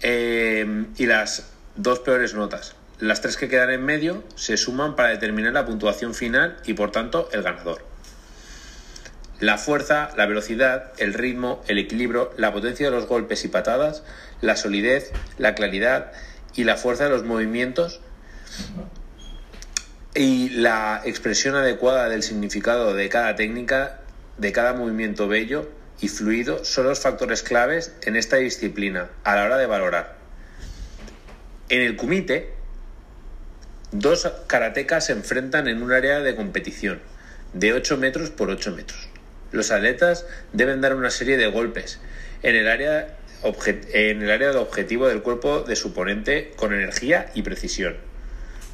eh, 0.00 0.86
y 0.96 1.06
las 1.06 1.50
dos 1.76 2.00
peores 2.00 2.34
notas. 2.34 2.74
Las 2.98 3.20
tres 3.20 3.36
que 3.36 3.48
quedan 3.48 3.70
en 3.70 3.84
medio 3.84 4.24
se 4.34 4.56
suman 4.56 4.96
para 4.96 5.10
determinar 5.10 5.52
la 5.52 5.64
puntuación 5.64 6.14
final 6.14 6.56
y 6.66 6.74
por 6.74 6.90
tanto 6.90 7.28
el 7.32 7.42
ganador. 7.42 7.87
La 9.40 9.56
fuerza, 9.56 10.10
la 10.16 10.26
velocidad, 10.26 10.92
el 10.98 11.14
ritmo, 11.14 11.62
el 11.68 11.78
equilibrio, 11.78 12.32
la 12.36 12.52
potencia 12.52 12.86
de 12.86 12.92
los 12.92 13.06
golpes 13.06 13.44
y 13.44 13.48
patadas, 13.48 14.02
la 14.40 14.56
solidez, 14.56 15.12
la 15.38 15.54
claridad 15.54 16.12
y 16.54 16.64
la 16.64 16.76
fuerza 16.76 17.04
de 17.04 17.10
los 17.10 17.24
movimientos 17.24 18.00
y 20.14 20.48
la 20.48 21.02
expresión 21.04 21.54
adecuada 21.54 22.08
del 22.08 22.24
significado 22.24 22.94
de 22.94 23.08
cada 23.08 23.36
técnica, 23.36 24.00
de 24.38 24.50
cada 24.50 24.72
movimiento 24.72 25.28
bello 25.28 25.70
y 26.00 26.08
fluido 26.08 26.64
son 26.64 26.86
los 26.86 27.00
factores 27.00 27.42
claves 27.42 27.94
en 28.02 28.16
esta 28.16 28.36
disciplina 28.36 29.10
a 29.22 29.36
la 29.36 29.44
hora 29.44 29.56
de 29.56 29.66
valorar. 29.66 30.16
En 31.68 31.82
el 31.82 31.96
kumite, 31.96 32.54
dos 33.92 34.28
karatecas 34.46 35.06
se 35.06 35.12
enfrentan 35.12 35.68
en 35.68 35.82
un 35.82 35.92
área 35.92 36.20
de 36.20 36.34
competición 36.34 37.00
de 37.52 37.72
8 37.72 37.96
metros 37.96 38.30
por 38.30 38.50
8 38.50 38.72
metros. 38.72 39.07
Los 39.52 39.70
atletas 39.70 40.26
deben 40.52 40.80
dar 40.80 40.94
una 40.94 41.10
serie 41.10 41.36
de 41.36 41.46
golpes 41.46 42.00
en 42.42 42.54
el 42.54 42.68
área, 42.68 43.16
en 43.92 44.22
el 44.22 44.30
área 44.30 44.50
de 44.50 44.58
objetivo 44.58 45.08
del 45.08 45.22
cuerpo 45.22 45.60
de 45.60 45.76
su 45.76 45.88
oponente 45.88 46.52
con 46.56 46.72
energía 46.72 47.30
y 47.34 47.42
precisión. 47.42 47.96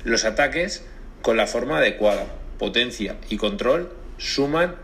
Los 0.05 0.25
ataques 0.25 0.85
con 1.23 1.37
la 1.37 1.47
forma 1.47 1.79
adecuada, 1.79 2.27
potencia 2.59 3.17
y 3.29 3.37
control 3.37 3.91
suman 4.19 4.77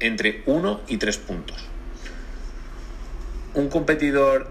entre 0.00 0.42
1 0.46 0.80
y 0.88 0.96
3 0.96 1.18
puntos. 1.18 1.64
Un 3.54 3.68
competidor 3.68 4.48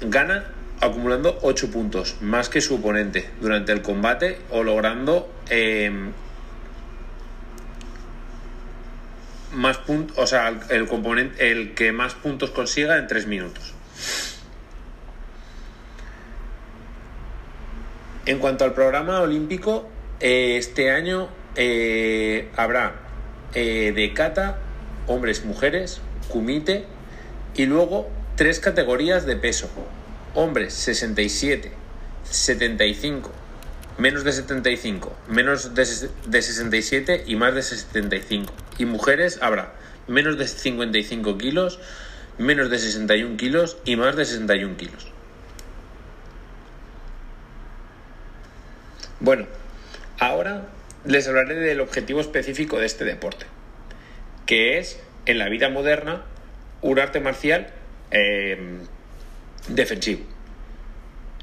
gana 0.00 0.52
acumulando 0.80 1.38
8 1.42 1.70
puntos 1.70 2.16
más 2.20 2.48
que 2.48 2.60
su 2.60 2.76
oponente 2.76 3.28
durante 3.40 3.72
el 3.72 3.82
combate 3.82 4.38
o 4.50 4.62
logrando 4.62 5.32
eh, 5.48 5.90
más 9.56 9.78
puntos, 9.78 10.16
o 10.18 10.26
sea, 10.26 10.60
el 10.68 10.86
componente, 10.86 11.50
el 11.50 11.74
que 11.74 11.90
más 11.90 12.14
puntos 12.14 12.50
consiga 12.50 12.98
en 12.98 13.06
3 13.06 13.26
minutos. 13.26 13.74
En 18.26 18.38
cuanto 18.38 18.64
al 18.64 18.74
programa 18.74 19.20
olímpico, 19.20 19.88
eh, 20.20 20.56
este 20.58 20.90
año 20.90 21.28
eh, 21.54 22.50
habrá 22.56 22.94
eh, 23.54 23.92
de 23.94 24.12
kata, 24.12 24.58
hombres, 25.06 25.44
mujeres, 25.44 26.00
kumite 26.28 26.84
y 27.54 27.66
luego 27.66 28.10
tres 28.34 28.60
categorías 28.60 29.26
de 29.26 29.36
peso. 29.36 29.70
Hombres 30.34 30.74
67, 30.74 31.72
75, 32.24 33.30
menos 33.96 34.24
de 34.24 34.32
75, 34.32 35.16
menos 35.28 35.74
de, 35.74 35.86
de 36.26 36.42
67 36.42 37.24
y 37.26 37.36
más 37.36 37.54
de 37.54 37.62
75. 37.62 38.65
Y 38.78 38.84
mujeres 38.84 39.38
habrá 39.42 39.72
menos 40.06 40.38
de 40.38 40.46
55 40.46 41.38
kilos, 41.38 41.80
menos 42.38 42.70
de 42.70 42.78
61 42.78 43.36
kilos 43.36 43.78
y 43.84 43.96
más 43.96 44.16
de 44.16 44.24
61 44.24 44.76
kilos. 44.76 45.08
Bueno, 49.20 49.46
ahora 50.18 50.68
les 51.04 51.26
hablaré 51.26 51.54
del 51.54 51.80
objetivo 51.80 52.20
específico 52.20 52.78
de 52.78 52.86
este 52.86 53.04
deporte, 53.04 53.46
que 54.44 54.78
es, 54.78 55.00
en 55.24 55.38
la 55.38 55.48
vida 55.48 55.68
moderna, 55.68 56.24
un 56.82 56.98
arte 56.98 57.20
marcial 57.20 57.68
eh, 58.10 58.78
defensivo. 59.68 60.20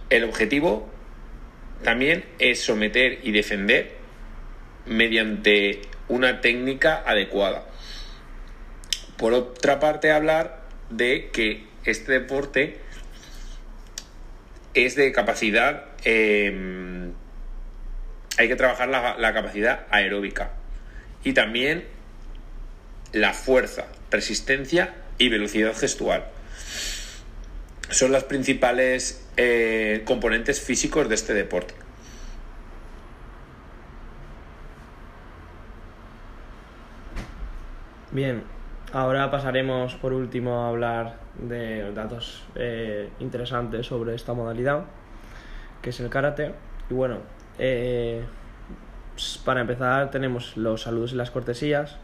El 0.10 0.24
objetivo 0.25 0.90
también 1.84 2.25
es 2.40 2.62
someter 2.62 3.20
y 3.24 3.32
defender 3.32 3.92
mediante 4.86 5.82
una 6.07 6.41
técnica 6.41 7.03
adecuada. 7.05 7.65
Por 9.17 9.34
otra 9.34 9.80
parte, 9.80 10.12
hablar 10.12 10.63
de 10.89 11.30
que 11.32 11.65
este 11.86 12.12
deporte 12.12 12.80
es 14.73 14.95
de 14.95 15.12
capacidad, 15.12 15.86
eh, 16.04 17.12
hay 18.38 18.47
que 18.47 18.56
trabajar 18.56 18.89
la, 18.89 19.15
la 19.17 19.34
capacidad 19.34 19.86
aeróbica 19.91 20.51
y 21.23 21.34
también 21.34 21.86
la 23.12 23.34
fuerza, 23.34 23.86
resistencia 24.12 24.95
y 25.17 25.30
velocidad 25.30 25.75
gestual. 25.75 26.25
Son 27.89 28.12
las 28.12 28.23
principales 28.23 29.23
eh, 29.38 30.01
componentes 30.06 30.60
físicos 30.60 31.08
de 31.10 31.15
este 31.15 31.34
deporte. 31.34 31.75
Bien, 38.13 38.43
ahora 38.91 39.32
pasaremos 39.32 39.95
por 39.95 40.13
último 40.13 40.65
a 40.65 40.69
hablar 40.69 41.15
de 41.39 41.91
datos 41.93 42.43
eh, 42.54 43.10
interesantes 43.19 43.88
sobre 43.88 44.13
esta 44.13 44.34
modalidad, 44.34 44.86
que 45.82 45.89
es 45.89 45.99
el 45.99 46.12
karate. 46.12 46.54
Y 46.91 46.93
bueno, 46.93 47.17
eh, 47.58 48.23
para 49.43 49.62
empezar 49.62 50.12
tenemos 50.12 50.56
los 50.58 50.84
saludos 50.84 51.13
y 51.13 51.15
las 51.15 51.32
cortesías, 51.32 51.97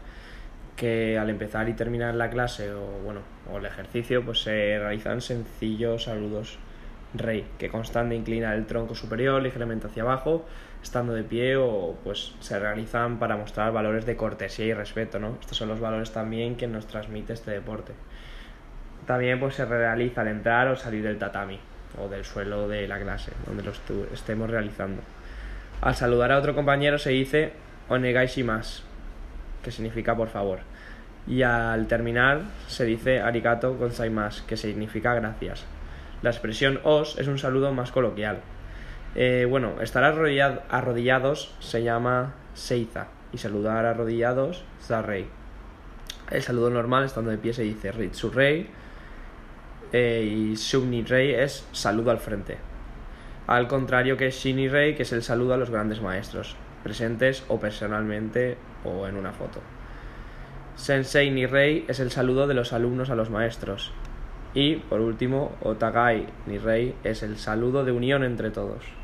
que 0.74 1.16
al 1.16 1.30
empezar 1.30 1.68
y 1.68 1.74
terminar 1.74 2.16
la 2.16 2.28
clase 2.28 2.72
o 2.72 2.86
bueno 3.04 3.20
o 3.52 3.58
el 3.58 3.66
ejercicio 3.66 4.24
pues 4.24 4.42
se 4.42 4.80
realizan 4.80 5.20
sencillos 5.20 6.04
saludos 6.04 6.58
rey 7.14 7.46
que 7.58 7.68
constan 7.68 8.08
de 8.08 8.16
inclinar 8.16 8.56
el 8.56 8.66
tronco 8.66 8.94
superior 8.94 9.42
ligeramente 9.42 9.88
hacia 9.88 10.04
abajo 10.04 10.46
estando 10.82 11.12
de 11.12 11.22
pie 11.22 11.56
o 11.56 11.96
pues 12.02 12.34
se 12.40 12.58
realizan 12.58 13.18
para 13.18 13.36
mostrar 13.36 13.72
valores 13.72 14.06
de 14.06 14.16
cortesía 14.16 14.66
y 14.66 14.72
respeto 14.72 15.18
no 15.18 15.36
estos 15.40 15.56
son 15.56 15.68
los 15.68 15.80
valores 15.80 16.12
también 16.12 16.56
que 16.56 16.66
nos 16.66 16.86
transmite 16.86 17.32
este 17.32 17.50
deporte 17.50 17.92
también 19.06 19.38
pues 19.40 19.54
se 19.54 19.64
realiza 19.64 20.22
al 20.22 20.28
entrar 20.28 20.68
o 20.68 20.76
salir 20.76 21.02
del 21.02 21.18
tatami 21.18 21.58
o 21.98 22.08
del 22.08 22.24
suelo 22.24 22.68
de 22.68 22.88
la 22.88 22.98
clase 22.98 23.32
donde 23.46 23.62
lo 23.62 23.72
estemos 24.12 24.48
realizando 24.48 25.02
al 25.80 25.94
saludar 25.94 26.32
a 26.32 26.38
otro 26.38 26.54
compañero 26.54 26.98
se 26.98 27.10
dice 27.10 27.52
onegai 27.88 28.26
shimasu 28.26 28.82
que 29.62 29.70
significa 29.70 30.16
por 30.16 30.28
favor 30.28 30.60
y 31.26 31.42
al 31.42 31.86
terminar 31.86 32.42
se 32.66 32.84
dice 32.84 33.20
arigato 33.20 33.76
gozaimasu, 33.76 34.46
que 34.46 34.56
significa 34.56 35.14
gracias. 35.14 35.64
La 36.22 36.30
expresión 36.30 36.80
os 36.84 37.18
es 37.18 37.28
un 37.28 37.38
saludo 37.38 37.72
más 37.72 37.92
coloquial. 37.92 38.40
Eh, 39.14 39.46
bueno, 39.48 39.80
estar 39.80 40.04
arrodillados 40.04 41.54
se 41.58 41.82
llama 41.82 42.34
seiza 42.54 43.08
y 43.32 43.38
saludar 43.38 43.84
arrodillados 43.86 44.64
zarrei. 44.80 45.26
El 46.30 46.42
saludo 46.42 46.70
normal 46.70 47.04
estando 47.04 47.30
de 47.30 47.38
pie 47.38 47.52
se 47.52 47.62
dice 47.62 47.90
ritsurei 47.90 48.68
eh, 49.92 50.22
y 50.24 50.54
shugni 50.54 51.02
rei 51.02 51.34
es 51.34 51.66
saludo 51.72 52.12
al 52.12 52.18
frente. 52.18 52.58
Al 53.48 53.66
contrario 53.66 54.16
que 54.16 54.30
shini 54.30 54.68
rei, 54.68 54.94
que 54.94 55.02
es 55.02 55.12
el 55.12 55.24
saludo 55.24 55.54
a 55.54 55.56
los 55.56 55.70
grandes 55.70 56.00
maestros, 56.00 56.54
presentes 56.84 57.42
o 57.48 57.58
personalmente 57.58 58.56
o 58.84 59.08
en 59.08 59.16
una 59.16 59.32
foto. 59.32 59.60
Sensei 60.76 61.32
ni 61.32 61.46
rei 61.46 61.84
es 61.88 61.98
el 61.98 62.12
saludo 62.12 62.46
de 62.46 62.54
los 62.54 62.72
alumnos 62.72 63.10
a 63.10 63.16
los 63.16 63.28
maestros. 63.28 63.92
Y, 64.54 64.76
por 64.76 65.00
último, 65.00 65.56
Otagai 65.62 66.26
ni 66.46 66.58
rei 66.58 66.94
es 67.02 67.22
el 67.24 67.38
saludo 67.38 67.84
de 67.84 67.92
unión 67.92 68.22
entre 68.22 68.50
todos. 68.50 68.99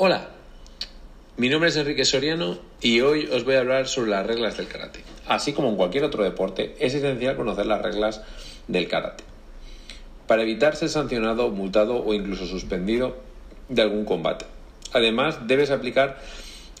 Hola, 0.00 0.28
mi 1.38 1.48
nombre 1.48 1.70
es 1.70 1.76
Enrique 1.76 2.04
Soriano 2.04 2.56
y 2.80 3.00
hoy 3.00 3.26
os 3.32 3.42
voy 3.42 3.56
a 3.56 3.58
hablar 3.58 3.88
sobre 3.88 4.10
las 4.10 4.24
reglas 4.24 4.56
del 4.56 4.68
karate. 4.68 5.02
Así 5.26 5.52
como 5.52 5.70
en 5.70 5.76
cualquier 5.76 6.04
otro 6.04 6.22
deporte, 6.22 6.76
es 6.78 6.94
esencial 6.94 7.34
conocer 7.34 7.66
las 7.66 7.82
reglas 7.82 8.22
del 8.68 8.86
karate 8.86 9.24
para 10.28 10.42
evitar 10.42 10.76
ser 10.76 10.88
sancionado, 10.88 11.50
multado 11.50 11.96
o 11.96 12.14
incluso 12.14 12.46
suspendido 12.46 13.16
de 13.68 13.82
algún 13.82 14.04
combate. 14.04 14.44
Además, 14.92 15.48
debes 15.48 15.72
aplicar 15.72 16.20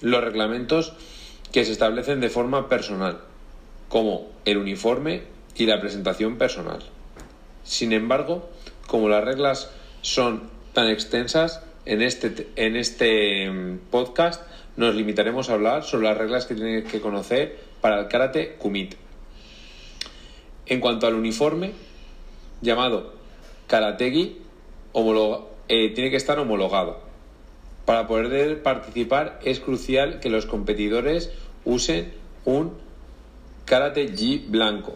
los 0.00 0.22
reglamentos 0.22 0.92
que 1.50 1.64
se 1.64 1.72
establecen 1.72 2.20
de 2.20 2.30
forma 2.30 2.68
personal, 2.68 3.18
como 3.88 4.28
el 4.44 4.58
uniforme 4.58 5.24
y 5.56 5.66
la 5.66 5.80
presentación 5.80 6.38
personal. 6.38 6.84
Sin 7.64 7.92
embargo, 7.92 8.48
como 8.86 9.08
las 9.08 9.24
reglas 9.24 9.70
son 10.02 10.50
tan 10.72 10.88
extensas, 10.88 11.64
en 11.88 12.02
este, 12.02 12.48
en 12.56 12.76
este 12.76 13.50
mm, 13.50 13.78
podcast 13.90 14.42
nos 14.76 14.94
limitaremos 14.94 15.48
a 15.48 15.54
hablar 15.54 15.84
sobre 15.84 16.06
las 16.06 16.18
reglas 16.18 16.44
que 16.44 16.54
tienes 16.54 16.84
que 16.84 17.00
conocer 17.00 17.58
para 17.80 17.98
el 17.98 18.08
karate 18.08 18.56
kumite. 18.56 18.96
En 20.66 20.80
cuanto 20.80 21.06
al 21.06 21.14
uniforme, 21.14 21.72
llamado 22.60 23.14
karategi, 23.66 24.38
eh, 25.68 25.92
tiene 25.94 26.10
que 26.10 26.16
estar 26.16 26.38
homologado 26.38 27.00
para 27.86 28.06
poder 28.06 28.62
participar 28.62 29.40
es 29.42 29.60
crucial 29.60 30.20
que 30.20 30.28
los 30.28 30.44
competidores 30.44 31.30
usen 31.64 32.12
un 32.44 32.74
karate 33.64 34.14
gi 34.14 34.44
blanco, 34.46 34.94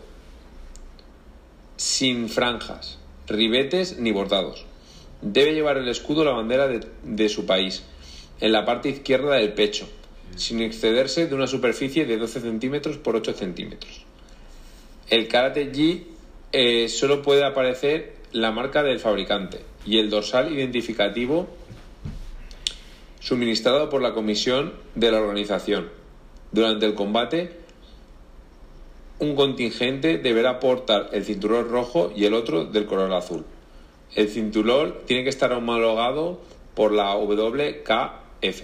sin 1.76 2.28
franjas, 2.28 2.98
ribetes 3.26 3.98
ni 3.98 4.12
bordados. 4.12 4.66
Debe 5.22 5.54
llevar 5.54 5.78
el 5.78 5.88
escudo 5.88 6.22
o 6.22 6.24
la 6.24 6.32
bandera 6.32 6.68
de, 6.68 7.28
su 7.28 7.46
país 7.46 7.84
en 8.40 8.52
la 8.52 8.64
parte 8.64 8.88
izquierda 8.88 9.36
del 9.36 9.52
pecho, 9.52 9.88
sin 10.36 10.60
excederse 10.60 11.26
de 11.26 11.34
una 11.34 11.46
superficie 11.46 12.04
de 12.04 12.18
12 12.18 12.40
centímetros 12.40 12.98
por 12.98 13.14
8 13.16 13.32
centímetros. 13.32 14.04
El 15.08 15.28
karate 15.28 15.70
gi 15.72 16.08
eh, 16.52 16.88
solo 16.88 17.22
puede 17.22 17.44
aparecer 17.44 18.16
la 18.32 18.50
marca 18.50 18.82
del 18.82 18.98
fabricante 18.98 19.60
y 19.86 19.98
el 19.98 20.10
dorsal 20.10 20.52
identificativo 20.52 21.48
suministrado 23.20 23.88
por 23.88 24.02
la 24.02 24.12
comisión 24.14 24.72
de 24.96 25.12
la 25.12 25.20
organización. 25.20 25.88
Durante 26.50 26.86
el 26.86 26.94
combate, 26.94 27.52
un 29.20 29.36
contingente 29.36 30.18
deberá 30.18 30.58
portar 30.58 31.10
el 31.12 31.24
cinturón 31.24 31.68
rojo 31.68 32.12
y 32.14 32.24
el 32.24 32.34
otro 32.34 32.64
del 32.64 32.86
color 32.86 33.12
azul. 33.12 33.44
El 34.14 34.28
cinturón 34.28 34.94
tiene 35.06 35.24
que 35.24 35.30
estar 35.30 35.52
homologado 35.52 36.40
por 36.74 36.92
la 36.92 37.14
WKF. 37.16 38.62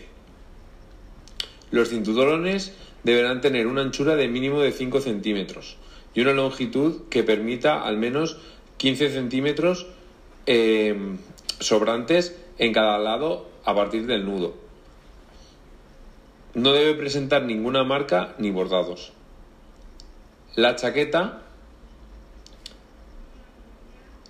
Los 1.70 1.88
cinturones 1.88 2.74
deberán 3.02 3.40
tener 3.40 3.66
una 3.66 3.82
anchura 3.82 4.16
de 4.16 4.28
mínimo 4.28 4.60
de 4.60 4.72
5 4.72 5.00
centímetros 5.00 5.76
y 6.14 6.20
una 6.20 6.32
longitud 6.32 7.02
que 7.08 7.22
permita 7.22 7.82
al 7.82 7.96
menos 7.96 8.38
15 8.78 9.10
centímetros 9.10 9.86
eh, 10.46 11.16
sobrantes 11.60 12.36
en 12.58 12.72
cada 12.72 12.98
lado 12.98 13.48
a 13.64 13.74
partir 13.74 14.06
del 14.06 14.24
nudo. 14.24 14.54
No 16.54 16.72
debe 16.72 16.94
presentar 16.94 17.44
ninguna 17.44 17.84
marca 17.84 18.34
ni 18.38 18.50
bordados. 18.50 19.12
La 20.56 20.76
chaqueta, 20.76 21.42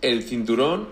el 0.02 0.22
cinturón 0.24 0.88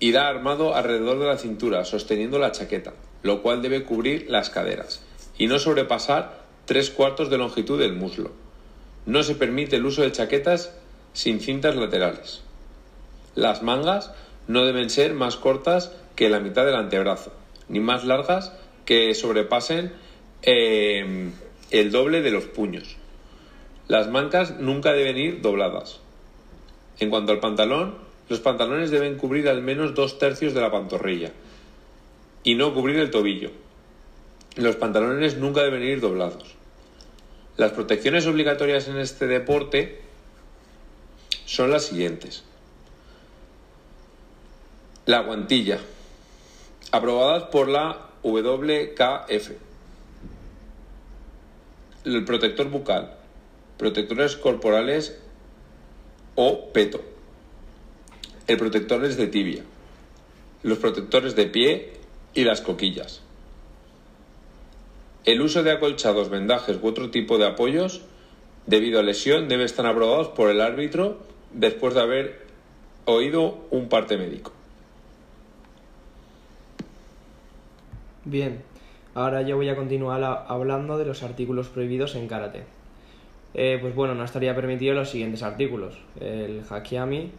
irá 0.00 0.28
armado 0.28 0.74
alrededor 0.74 1.18
de 1.18 1.26
la 1.26 1.36
cintura, 1.36 1.84
sosteniendo 1.84 2.38
la 2.38 2.52
chaqueta, 2.52 2.94
lo 3.22 3.42
cual 3.42 3.62
debe 3.62 3.84
cubrir 3.84 4.26
las 4.28 4.50
caderas 4.50 5.02
y 5.38 5.46
no 5.46 5.58
sobrepasar 5.58 6.40
tres 6.64 6.90
cuartos 6.90 7.30
de 7.30 7.38
longitud 7.38 7.78
del 7.78 7.94
muslo. 7.94 8.32
No 9.06 9.22
se 9.22 9.34
permite 9.34 9.76
el 9.76 9.86
uso 9.86 10.02
de 10.02 10.12
chaquetas 10.12 10.74
sin 11.12 11.40
cintas 11.40 11.76
laterales. 11.76 12.42
Las 13.34 13.62
mangas 13.62 14.12
no 14.48 14.64
deben 14.66 14.90
ser 14.90 15.14
más 15.14 15.36
cortas 15.36 15.92
que 16.16 16.28
la 16.28 16.40
mitad 16.40 16.64
del 16.64 16.74
antebrazo, 16.74 17.32
ni 17.68 17.80
más 17.80 18.04
largas 18.04 18.52
que 18.84 19.14
sobrepasen 19.14 19.92
eh, 20.42 21.30
el 21.70 21.90
doble 21.90 22.22
de 22.22 22.30
los 22.30 22.44
puños. 22.44 22.96
Las 23.88 24.08
mancas 24.08 24.58
nunca 24.58 24.92
deben 24.92 25.18
ir 25.18 25.40
dobladas. 25.40 26.00
En 26.98 27.10
cuanto 27.10 27.32
al 27.32 27.40
pantalón, 27.40 27.96
los 28.30 28.38
pantalones 28.38 28.92
deben 28.92 29.18
cubrir 29.18 29.48
al 29.48 29.60
menos 29.60 29.92
dos 29.92 30.20
tercios 30.20 30.54
de 30.54 30.60
la 30.60 30.70
pantorrilla 30.70 31.32
y 32.44 32.54
no 32.54 32.72
cubrir 32.72 33.00
el 33.00 33.10
tobillo. 33.10 33.50
Los 34.54 34.76
pantalones 34.76 35.36
nunca 35.36 35.64
deben 35.64 35.82
ir 35.82 36.00
doblados. 36.00 36.54
Las 37.56 37.72
protecciones 37.72 38.28
obligatorias 38.28 38.86
en 38.86 38.98
este 38.98 39.26
deporte 39.26 40.00
son 41.44 41.72
las 41.72 41.86
siguientes. 41.86 42.44
La 45.06 45.22
guantilla, 45.22 45.80
aprobadas 46.92 47.44
por 47.50 47.68
la 47.68 48.10
WKF. 48.22 49.50
El 52.04 52.24
protector 52.24 52.68
bucal, 52.68 53.12
protectores 53.76 54.36
corporales 54.36 55.18
o 56.36 56.72
peto. 56.72 57.09
El 58.50 58.56
protector 58.56 59.00
de 59.00 59.26
tibia, 59.28 59.62
los 60.64 60.78
protectores 60.78 61.36
de 61.36 61.46
pie 61.46 61.92
y 62.34 62.42
las 62.42 62.60
coquillas. 62.60 63.22
El 65.24 65.40
uso 65.40 65.62
de 65.62 65.70
acolchados, 65.70 66.30
vendajes 66.30 66.76
u 66.82 66.88
otro 66.88 67.12
tipo 67.12 67.38
de 67.38 67.46
apoyos 67.46 68.02
debido 68.66 68.98
a 68.98 69.04
lesión 69.04 69.48
debe 69.48 69.62
estar 69.62 69.86
aprobados 69.86 70.30
por 70.30 70.50
el 70.50 70.60
árbitro 70.60 71.18
después 71.52 71.94
de 71.94 72.00
haber 72.00 72.46
oído 73.04 73.56
un 73.70 73.88
parte 73.88 74.18
médico. 74.18 74.50
Bien, 78.24 78.64
ahora 79.14 79.42
yo 79.42 79.54
voy 79.54 79.68
a 79.68 79.76
continuar 79.76 80.44
hablando 80.48 80.98
de 80.98 81.04
los 81.04 81.22
artículos 81.22 81.68
prohibidos 81.68 82.16
en 82.16 82.26
karate. 82.26 82.64
Eh, 83.54 83.78
pues 83.80 83.94
bueno, 83.94 84.16
no 84.16 84.24
estaría 84.24 84.56
permitido 84.56 84.94
los 84.94 85.08
siguientes 85.08 85.44
artículos: 85.44 85.94
el 86.18 86.64
hakiami, 86.68 87.30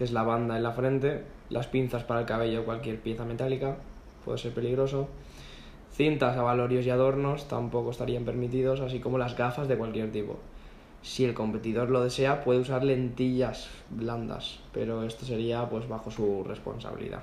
que 0.00 0.04
es 0.04 0.12
la 0.12 0.22
banda 0.22 0.56
en 0.56 0.62
la 0.62 0.72
frente, 0.72 1.24
las 1.50 1.66
pinzas 1.66 2.04
para 2.04 2.20
el 2.20 2.26
cabello 2.26 2.62
o 2.62 2.64
cualquier 2.64 2.98
pieza 2.98 3.26
metálica, 3.26 3.76
puede 4.24 4.38
ser 4.38 4.54
peligroso. 4.54 5.08
Cintas, 5.92 6.38
avalorios 6.38 6.86
y 6.86 6.90
adornos 6.90 7.48
tampoco 7.48 7.90
estarían 7.90 8.24
permitidos, 8.24 8.80
así 8.80 8.98
como 8.98 9.18
las 9.18 9.36
gafas 9.36 9.68
de 9.68 9.76
cualquier 9.76 10.10
tipo. 10.10 10.38
Si 11.02 11.26
el 11.26 11.34
competidor 11.34 11.90
lo 11.90 12.02
desea, 12.02 12.42
puede 12.42 12.60
usar 12.60 12.82
lentillas 12.82 13.68
blandas, 13.90 14.60
pero 14.72 15.04
esto 15.04 15.26
sería 15.26 15.68
pues 15.68 15.86
bajo 15.86 16.10
su 16.10 16.44
responsabilidad. 16.44 17.20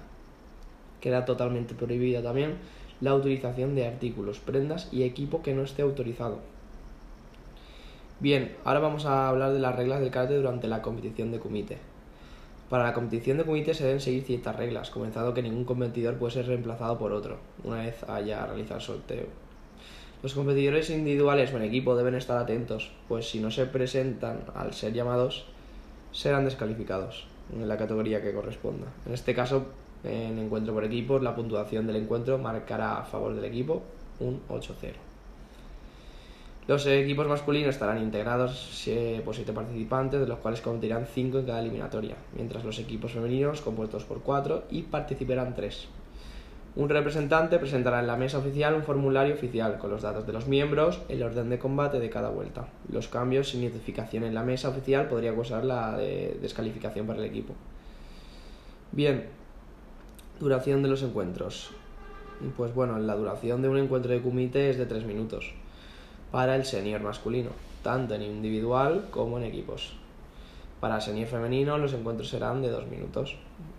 Queda 1.02 1.26
totalmente 1.26 1.74
prohibida 1.74 2.22
también 2.22 2.58
la 3.02 3.16
utilización 3.16 3.74
de 3.74 3.88
artículos, 3.88 4.38
prendas 4.38 4.88
y 4.94 5.02
equipo 5.02 5.42
que 5.42 5.56
no 5.56 5.64
esté 5.64 5.82
autorizado. 5.82 6.42
Bien, 8.20 8.56
ahora 8.66 8.82
vamos 8.82 9.08
a 9.08 9.30
hablar 9.30 9.52
de 9.52 9.60
las 9.60 9.76
reglas 9.76 10.00
del 10.00 10.12
karate 10.12 10.36
durante 10.36 10.68
la 10.68 10.84
competición 10.84 11.32
de 11.32 11.40
kumite. 11.40 11.97
Para 12.70 12.84
la 12.84 12.94
competición 12.94 13.38
de 13.38 13.46
kumite 13.46 13.74
se 13.74 13.86
deben 13.86 14.02
seguir 14.02 14.24
ciertas 14.24 14.56
reglas, 14.56 14.90
comenzado 14.90 15.34
que 15.34 15.42
ningún 15.42 15.64
competidor 15.64 16.18
puede 16.18 16.34
ser 16.34 16.48
reemplazado 16.48 16.98
por 16.98 17.14
otro, 17.14 17.38
una 17.64 17.84
vez 17.84 18.04
haya 18.10 18.46
realizado 18.46 18.80
el 18.80 18.86
sorteo. 18.86 19.26
Los 20.22 20.34
competidores 20.34 20.90
individuales 20.90 21.54
o 21.54 21.58
en 21.58 21.64
equipo 21.64 21.96
deben 21.96 22.16
estar 22.16 22.38
atentos, 22.38 22.92
pues 23.08 23.30
si 23.30 23.40
no 23.40 23.52
se 23.52 23.68
presentan 23.68 24.42
al 24.54 24.74
ser 24.74 24.92
llamados, 24.92 25.46
serán 26.12 26.44
descalificados 26.44 27.28
en 27.54 27.66
la 27.68 27.78
categoría 27.78 28.22
que 28.22 28.34
corresponda. 28.34 28.88
En 29.06 29.14
este 29.14 29.34
caso, 29.34 29.68
en 30.04 30.38
encuentro 30.38 30.74
por 30.74 30.84
equipos, 30.84 31.24
la 31.24 31.36
puntuación 31.36 31.88
del 31.88 31.96
encuentro 31.96 32.38
marcará 32.38 32.98
a 32.98 33.04
favor 33.06 33.34
del 33.34 33.46
equipo 33.46 33.84
un 34.20 34.42
8-0. 34.50 35.07
Los 36.68 36.86
equipos 36.86 37.26
masculinos 37.30 37.70
estarán 37.70 38.04
integrados 38.04 38.84
por 39.24 39.34
siete 39.34 39.54
participantes, 39.54 40.20
de 40.20 40.28
los 40.28 40.40
cuales 40.40 40.60
competirán 40.60 41.06
5 41.06 41.40
en 41.40 41.46
cada 41.46 41.62
eliminatoria, 41.62 42.16
mientras 42.36 42.66
los 42.66 42.78
equipos 42.78 43.14
femeninos, 43.14 43.62
compuestos 43.62 44.04
por 44.04 44.20
4, 44.20 44.66
y 44.70 44.82
participarán 44.82 45.56
3. 45.56 45.88
Un 46.76 46.90
representante 46.90 47.58
presentará 47.58 48.02
en 48.02 48.08
la 48.08 48.18
mesa 48.18 48.40
oficial 48.40 48.76
un 48.76 48.84
formulario 48.84 49.34
oficial 49.34 49.78
con 49.78 49.92
los 49.92 50.02
datos 50.02 50.28
de 50.28 50.34
los 50.34 50.48
miembros, 50.48 51.00
el 51.08 51.24
orden 51.24 51.50
de 51.50 51.58
combate 51.58 52.02
de 52.02 52.10
cada 52.10 52.30
vuelta. 52.32 52.68
Los 52.92 53.08
cambios 53.08 53.48
sin 53.48 53.62
identificación 53.62 54.26
en 54.26 54.34
la 54.34 54.44
mesa 54.44 54.68
oficial 54.68 55.08
podría 55.08 55.34
causar 55.34 55.64
la 55.64 55.96
de 55.96 56.38
descalificación 56.42 57.08
para 57.08 57.20
el 57.20 57.26
equipo. 57.26 57.54
Bien, 58.92 59.24
duración 60.42 60.84
de 60.84 60.90
los 60.90 61.02
encuentros. 61.02 61.70
Pues 62.58 62.76
bueno, 62.76 63.00
la 63.00 63.16
duración 63.16 63.62
de 63.62 63.70
un 63.70 63.78
encuentro 63.78 64.12
de 64.12 64.20
kumite 64.20 64.70
es 64.70 64.78
de 64.78 64.86
3 64.86 65.06
minutos 65.06 65.54
para 66.32 66.56
el 66.56 66.66
senior 66.66 67.02
masculino, 67.02 67.50
tanto 67.84 68.16
en 68.16 68.22
individual 68.22 69.08
como 69.12 69.38
en 69.38 69.46
equipos. 69.46 69.94
Para 70.80 70.98
el 70.98 71.02
senior 71.02 71.28
femenino 71.28 71.78
los 71.78 71.94
encuentros 71.94 72.30
serán 72.30 72.62
de 72.62 72.70
2 72.70 72.88
minutos. 72.88 73.36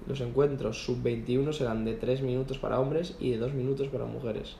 Los 0.07 0.21
encuentros 0.21 0.85
sub-21 0.85 1.53
serán 1.53 1.85
de 1.85 1.95
3 1.95 2.23
minutos 2.23 2.59
para 2.59 2.81
hombres 2.81 3.17
y 3.21 3.31
de 3.31 3.39
2 3.39 3.55
minutos 3.55 3.89
para 3.89 4.05
mujeres. 4.05 4.57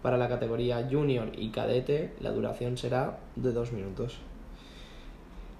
Para 0.00 0.16
la 0.16 0.28
categoría 0.28 0.88
junior 0.90 1.32
y 1.36 1.50
cadete 1.50 2.12
la 2.20 2.30
duración 2.30 2.78
será 2.78 3.18
de 3.36 3.52
2 3.52 3.72
minutos. 3.72 4.18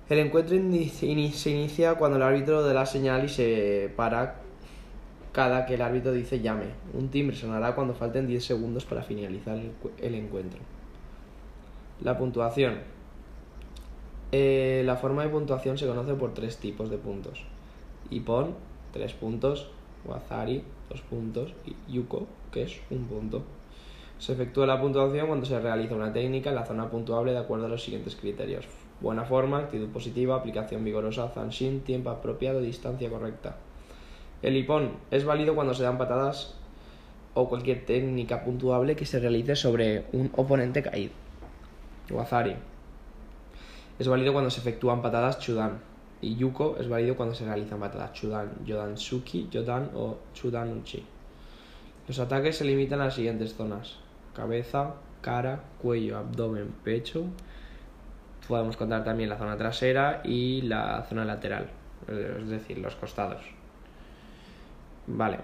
El 0.09 0.19
encuentro 0.19 0.57
se 0.57 1.07
inicia 1.07 1.95
cuando 1.95 2.17
el 2.19 2.23
árbitro 2.23 2.63
da 2.63 2.73
la 2.75 2.87
señal 2.87 3.25
y 3.25 3.29
se 3.29 3.93
para 3.97 4.37
cada 5.33 5.67
que 5.67 5.75
el 5.75 5.83
árbitro 5.83 6.13
dice 6.13 6.41
llame. 6.41 6.67
Un 6.93 7.09
timbre 7.09 7.37
sonará 7.37 7.75
cuando 7.75 7.95
falten 7.95 8.27
10 8.27 8.45
segundos 8.45 8.85
para 8.85 9.03
finalizar 9.03 9.59
el 9.99 10.15
encuentro. 10.15 10.61
La 12.03 12.19
puntuación. 12.19 12.81
Eh, 14.33 14.83
la 14.85 14.97
forma 14.97 15.23
de 15.23 15.29
puntuación 15.29 15.79
se 15.79 15.87
conoce 15.87 16.15
por 16.15 16.35
tres 16.35 16.57
tipos 16.57 16.91
de 16.91 16.99
puntos. 16.99 17.45
Ipon, 18.11 18.55
tres 18.93 19.13
puntos, 19.13 19.69
Wazari, 20.05 20.65
dos 20.91 21.01
puntos, 21.03 21.55
y 21.65 21.93
Yuko, 21.93 22.27
que 22.51 22.65
es 22.65 22.81
un 22.91 23.05
punto. 23.05 23.45
Se 24.19 24.33
efectúa 24.33 24.67
la 24.67 24.81
puntuación 24.81 25.29
cuando 25.29 25.47
se 25.47 25.61
realiza 25.61 25.95
una 25.95 26.13
técnica 26.13 26.51
en 26.51 26.57
la 26.57 26.67
zona 26.67 26.91
puntuable 26.91 27.31
de 27.31 27.39
acuerdo 27.39 27.67
a 27.67 27.69
los 27.69 27.85
siguientes 27.85 28.17
criterios. 28.17 28.67
Buena 29.01 29.25
forma, 29.25 29.61
actitud 29.61 29.89
positiva, 29.91 30.35
aplicación 30.35 30.85
vigorosa, 30.85 31.29
zanshin, 31.29 31.83
tiempo 31.83 32.11
apropiado, 32.11 32.61
distancia 32.61 33.09
correcta. 33.09 33.57
El 34.43 34.57
Ipon 34.57 34.91
es 35.13 35.25
válido 35.25 35.55
cuando 35.55 35.75
se 35.75 35.85
dan 35.85 35.97
patadas 35.97 36.55
o 37.35 37.49
cualquier 37.49 37.87
técnica 37.87 38.45
puntuable 38.45 38.97
que 38.97 39.07
se 39.07 39.21
realice 39.21 39.55
sobre 39.55 40.07
un 40.13 40.33
oponente 40.37 40.83
caído. 40.83 41.24
Wazari. 42.11 42.57
es 43.99 44.09
válido 44.09 44.33
cuando 44.33 44.51
se 44.51 44.61
efectúan 44.61 45.03
patadas 45.03 45.39
chudan. 45.39 45.81
Y 46.21 46.37
yuko 46.37 46.77
es 46.79 46.89
válido 46.89 47.17
cuando 47.17 47.35
se 47.35 47.45
realizan 47.45 47.81
patadas 47.81 48.13
chudan, 48.13 48.51
yodansuki, 48.65 49.49
yodan 49.51 49.91
o 49.95 50.19
chudanuchi. 50.33 51.05
Los 52.09 52.19
ataques 52.19 52.57
se 52.57 52.65
limitan 52.65 53.01
a 53.01 53.07
las 53.07 53.15
siguientes 53.15 53.55
zonas: 53.55 53.97
cabeza, 54.35 54.95
cara, 55.21 55.61
cuello, 55.83 56.19
abdomen, 56.19 56.73
pecho. 56.83 57.25
Podemos 58.49 58.77
contar 58.77 59.05
también 59.05 59.31
la 59.31 59.39
zona 59.39 59.57
trasera 59.57 60.21
y 60.25 60.63
la 60.63 61.03
zona 61.09 61.25
lateral, 61.25 61.71
es 62.09 62.49
decir, 62.49 62.79
los 62.79 62.95
costados. 62.95 63.43
Vale. 65.07 65.39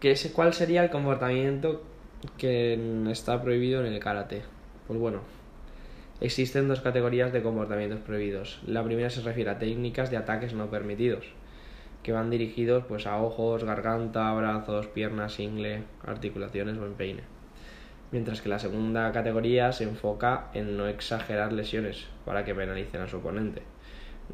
¿Qué 0.00 0.12
es, 0.12 0.30
¿Cuál 0.34 0.54
sería 0.54 0.84
el 0.84 0.90
comportamiento 0.90 1.82
que 2.36 2.78
está 3.10 3.42
prohibido 3.42 3.84
en 3.84 3.92
el 3.92 3.98
karate? 3.98 4.42
Pues 4.88 4.98
bueno, 4.98 5.20
existen 6.20 6.66
dos 6.66 6.80
categorías 6.80 7.32
de 7.32 7.42
comportamientos 7.42 8.00
prohibidos. 8.00 8.60
La 8.66 8.82
primera 8.82 9.10
se 9.10 9.22
refiere 9.22 9.50
a 9.50 9.58
técnicas 9.60 10.10
de 10.10 10.16
ataques 10.16 10.54
no 10.54 10.68
permitidos, 10.70 11.26
que 12.02 12.10
van 12.10 12.30
dirigidos 12.30 12.84
pues 12.88 13.06
a 13.06 13.22
ojos, 13.22 13.62
garganta, 13.62 14.32
brazos, 14.34 14.88
piernas, 14.88 15.38
ingle, 15.38 15.84
articulaciones 16.04 16.76
o 16.78 16.86
empeine 16.86 17.38
mientras 18.10 18.40
que 18.40 18.48
la 18.48 18.58
segunda 18.58 19.12
categoría 19.12 19.72
se 19.72 19.84
enfoca 19.84 20.48
en 20.54 20.76
no 20.76 20.86
exagerar 20.86 21.52
lesiones 21.52 22.06
para 22.24 22.44
que 22.44 22.54
penalicen 22.54 23.02
a 23.02 23.08
su 23.08 23.18
oponente. 23.18 23.62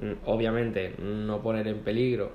Mm, 0.01 0.27
obviamente, 0.27 0.95
no 0.99 1.43
poner 1.43 1.69
en 1.69 1.81
peligro, 1.81 2.33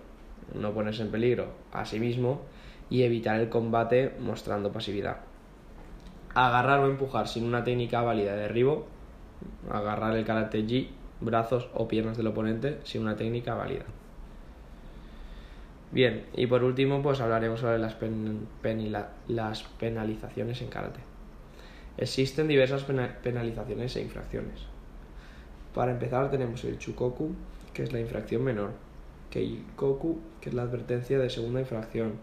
no 0.53 0.73
ponerse 0.73 1.03
en 1.03 1.11
peligro 1.11 1.53
a 1.71 1.85
sí 1.85 1.99
mismo 1.99 2.41
y 2.89 3.03
evitar 3.03 3.39
el 3.39 3.49
combate 3.49 4.13
mostrando 4.19 4.71
pasividad. 4.71 5.28
Agarrar 6.35 6.79
o 6.79 6.87
empujar 6.87 7.27
sin 7.27 7.45
una 7.45 7.63
técnica 7.63 8.01
válida 8.01 8.33
de 8.35 8.43
derribo, 8.43 8.87
agarrar 9.71 10.15
el 10.15 10.25
karate 10.25 10.65
G, 10.65 10.89
brazos 11.21 11.69
o 11.73 11.87
piernas 11.87 12.17
del 12.17 12.27
oponente 12.27 12.79
sin 12.83 13.01
una 13.01 13.15
técnica 13.15 13.55
válida. 13.55 13.85
Bien, 15.91 16.25
y 16.35 16.45
por 16.45 16.63
último, 16.63 17.01
pues 17.01 17.19
hablaremos 17.19 17.61
sobre 17.61 17.79
las, 17.79 17.97
las 19.27 19.63
penalizaciones 19.79 20.61
en 20.61 20.69
karate. 20.69 20.99
Existen 21.97 22.47
diversas 22.47 22.85
penalizaciones 23.23 23.95
e 23.95 24.01
infracciones. 24.01 24.61
Para 25.73 25.91
empezar 25.91 26.29
tenemos 26.29 26.63
el 26.63 26.77
Chukoku, 26.77 27.31
que 27.73 27.83
es 27.83 27.91
la 27.91 27.99
infracción 27.99 28.43
menor, 28.43 28.71
Keikoku, 29.31 30.19
que 30.41 30.49
es 30.49 30.55
la 30.55 30.63
advertencia 30.63 31.19
de 31.19 31.29
segunda 31.29 31.59
infracción, 31.59 32.13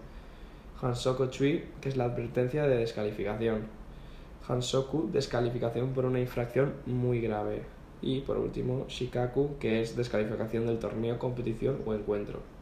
Hansoku 0.81 1.27
Chui, 1.27 1.65
que 1.81 1.89
es 1.89 1.97
la 1.97 2.05
advertencia 2.05 2.67
de 2.67 2.77
descalificación, 2.77 3.63
Hansoku, 4.49 5.11
descalificación 5.13 5.93
por 5.93 6.05
una 6.05 6.21
infracción 6.21 6.75
muy 6.87 7.21
grave, 7.21 7.63
y 8.01 8.21
por 8.21 8.39
último 8.39 8.87
Shikaku, 8.89 9.59
que 9.59 9.81
es 9.81 9.97
descalificación 9.97 10.67
del 10.67 10.79
torneo, 10.79 11.19
competición 11.19 11.83
o 11.87 11.95
encuentro. 11.95 12.56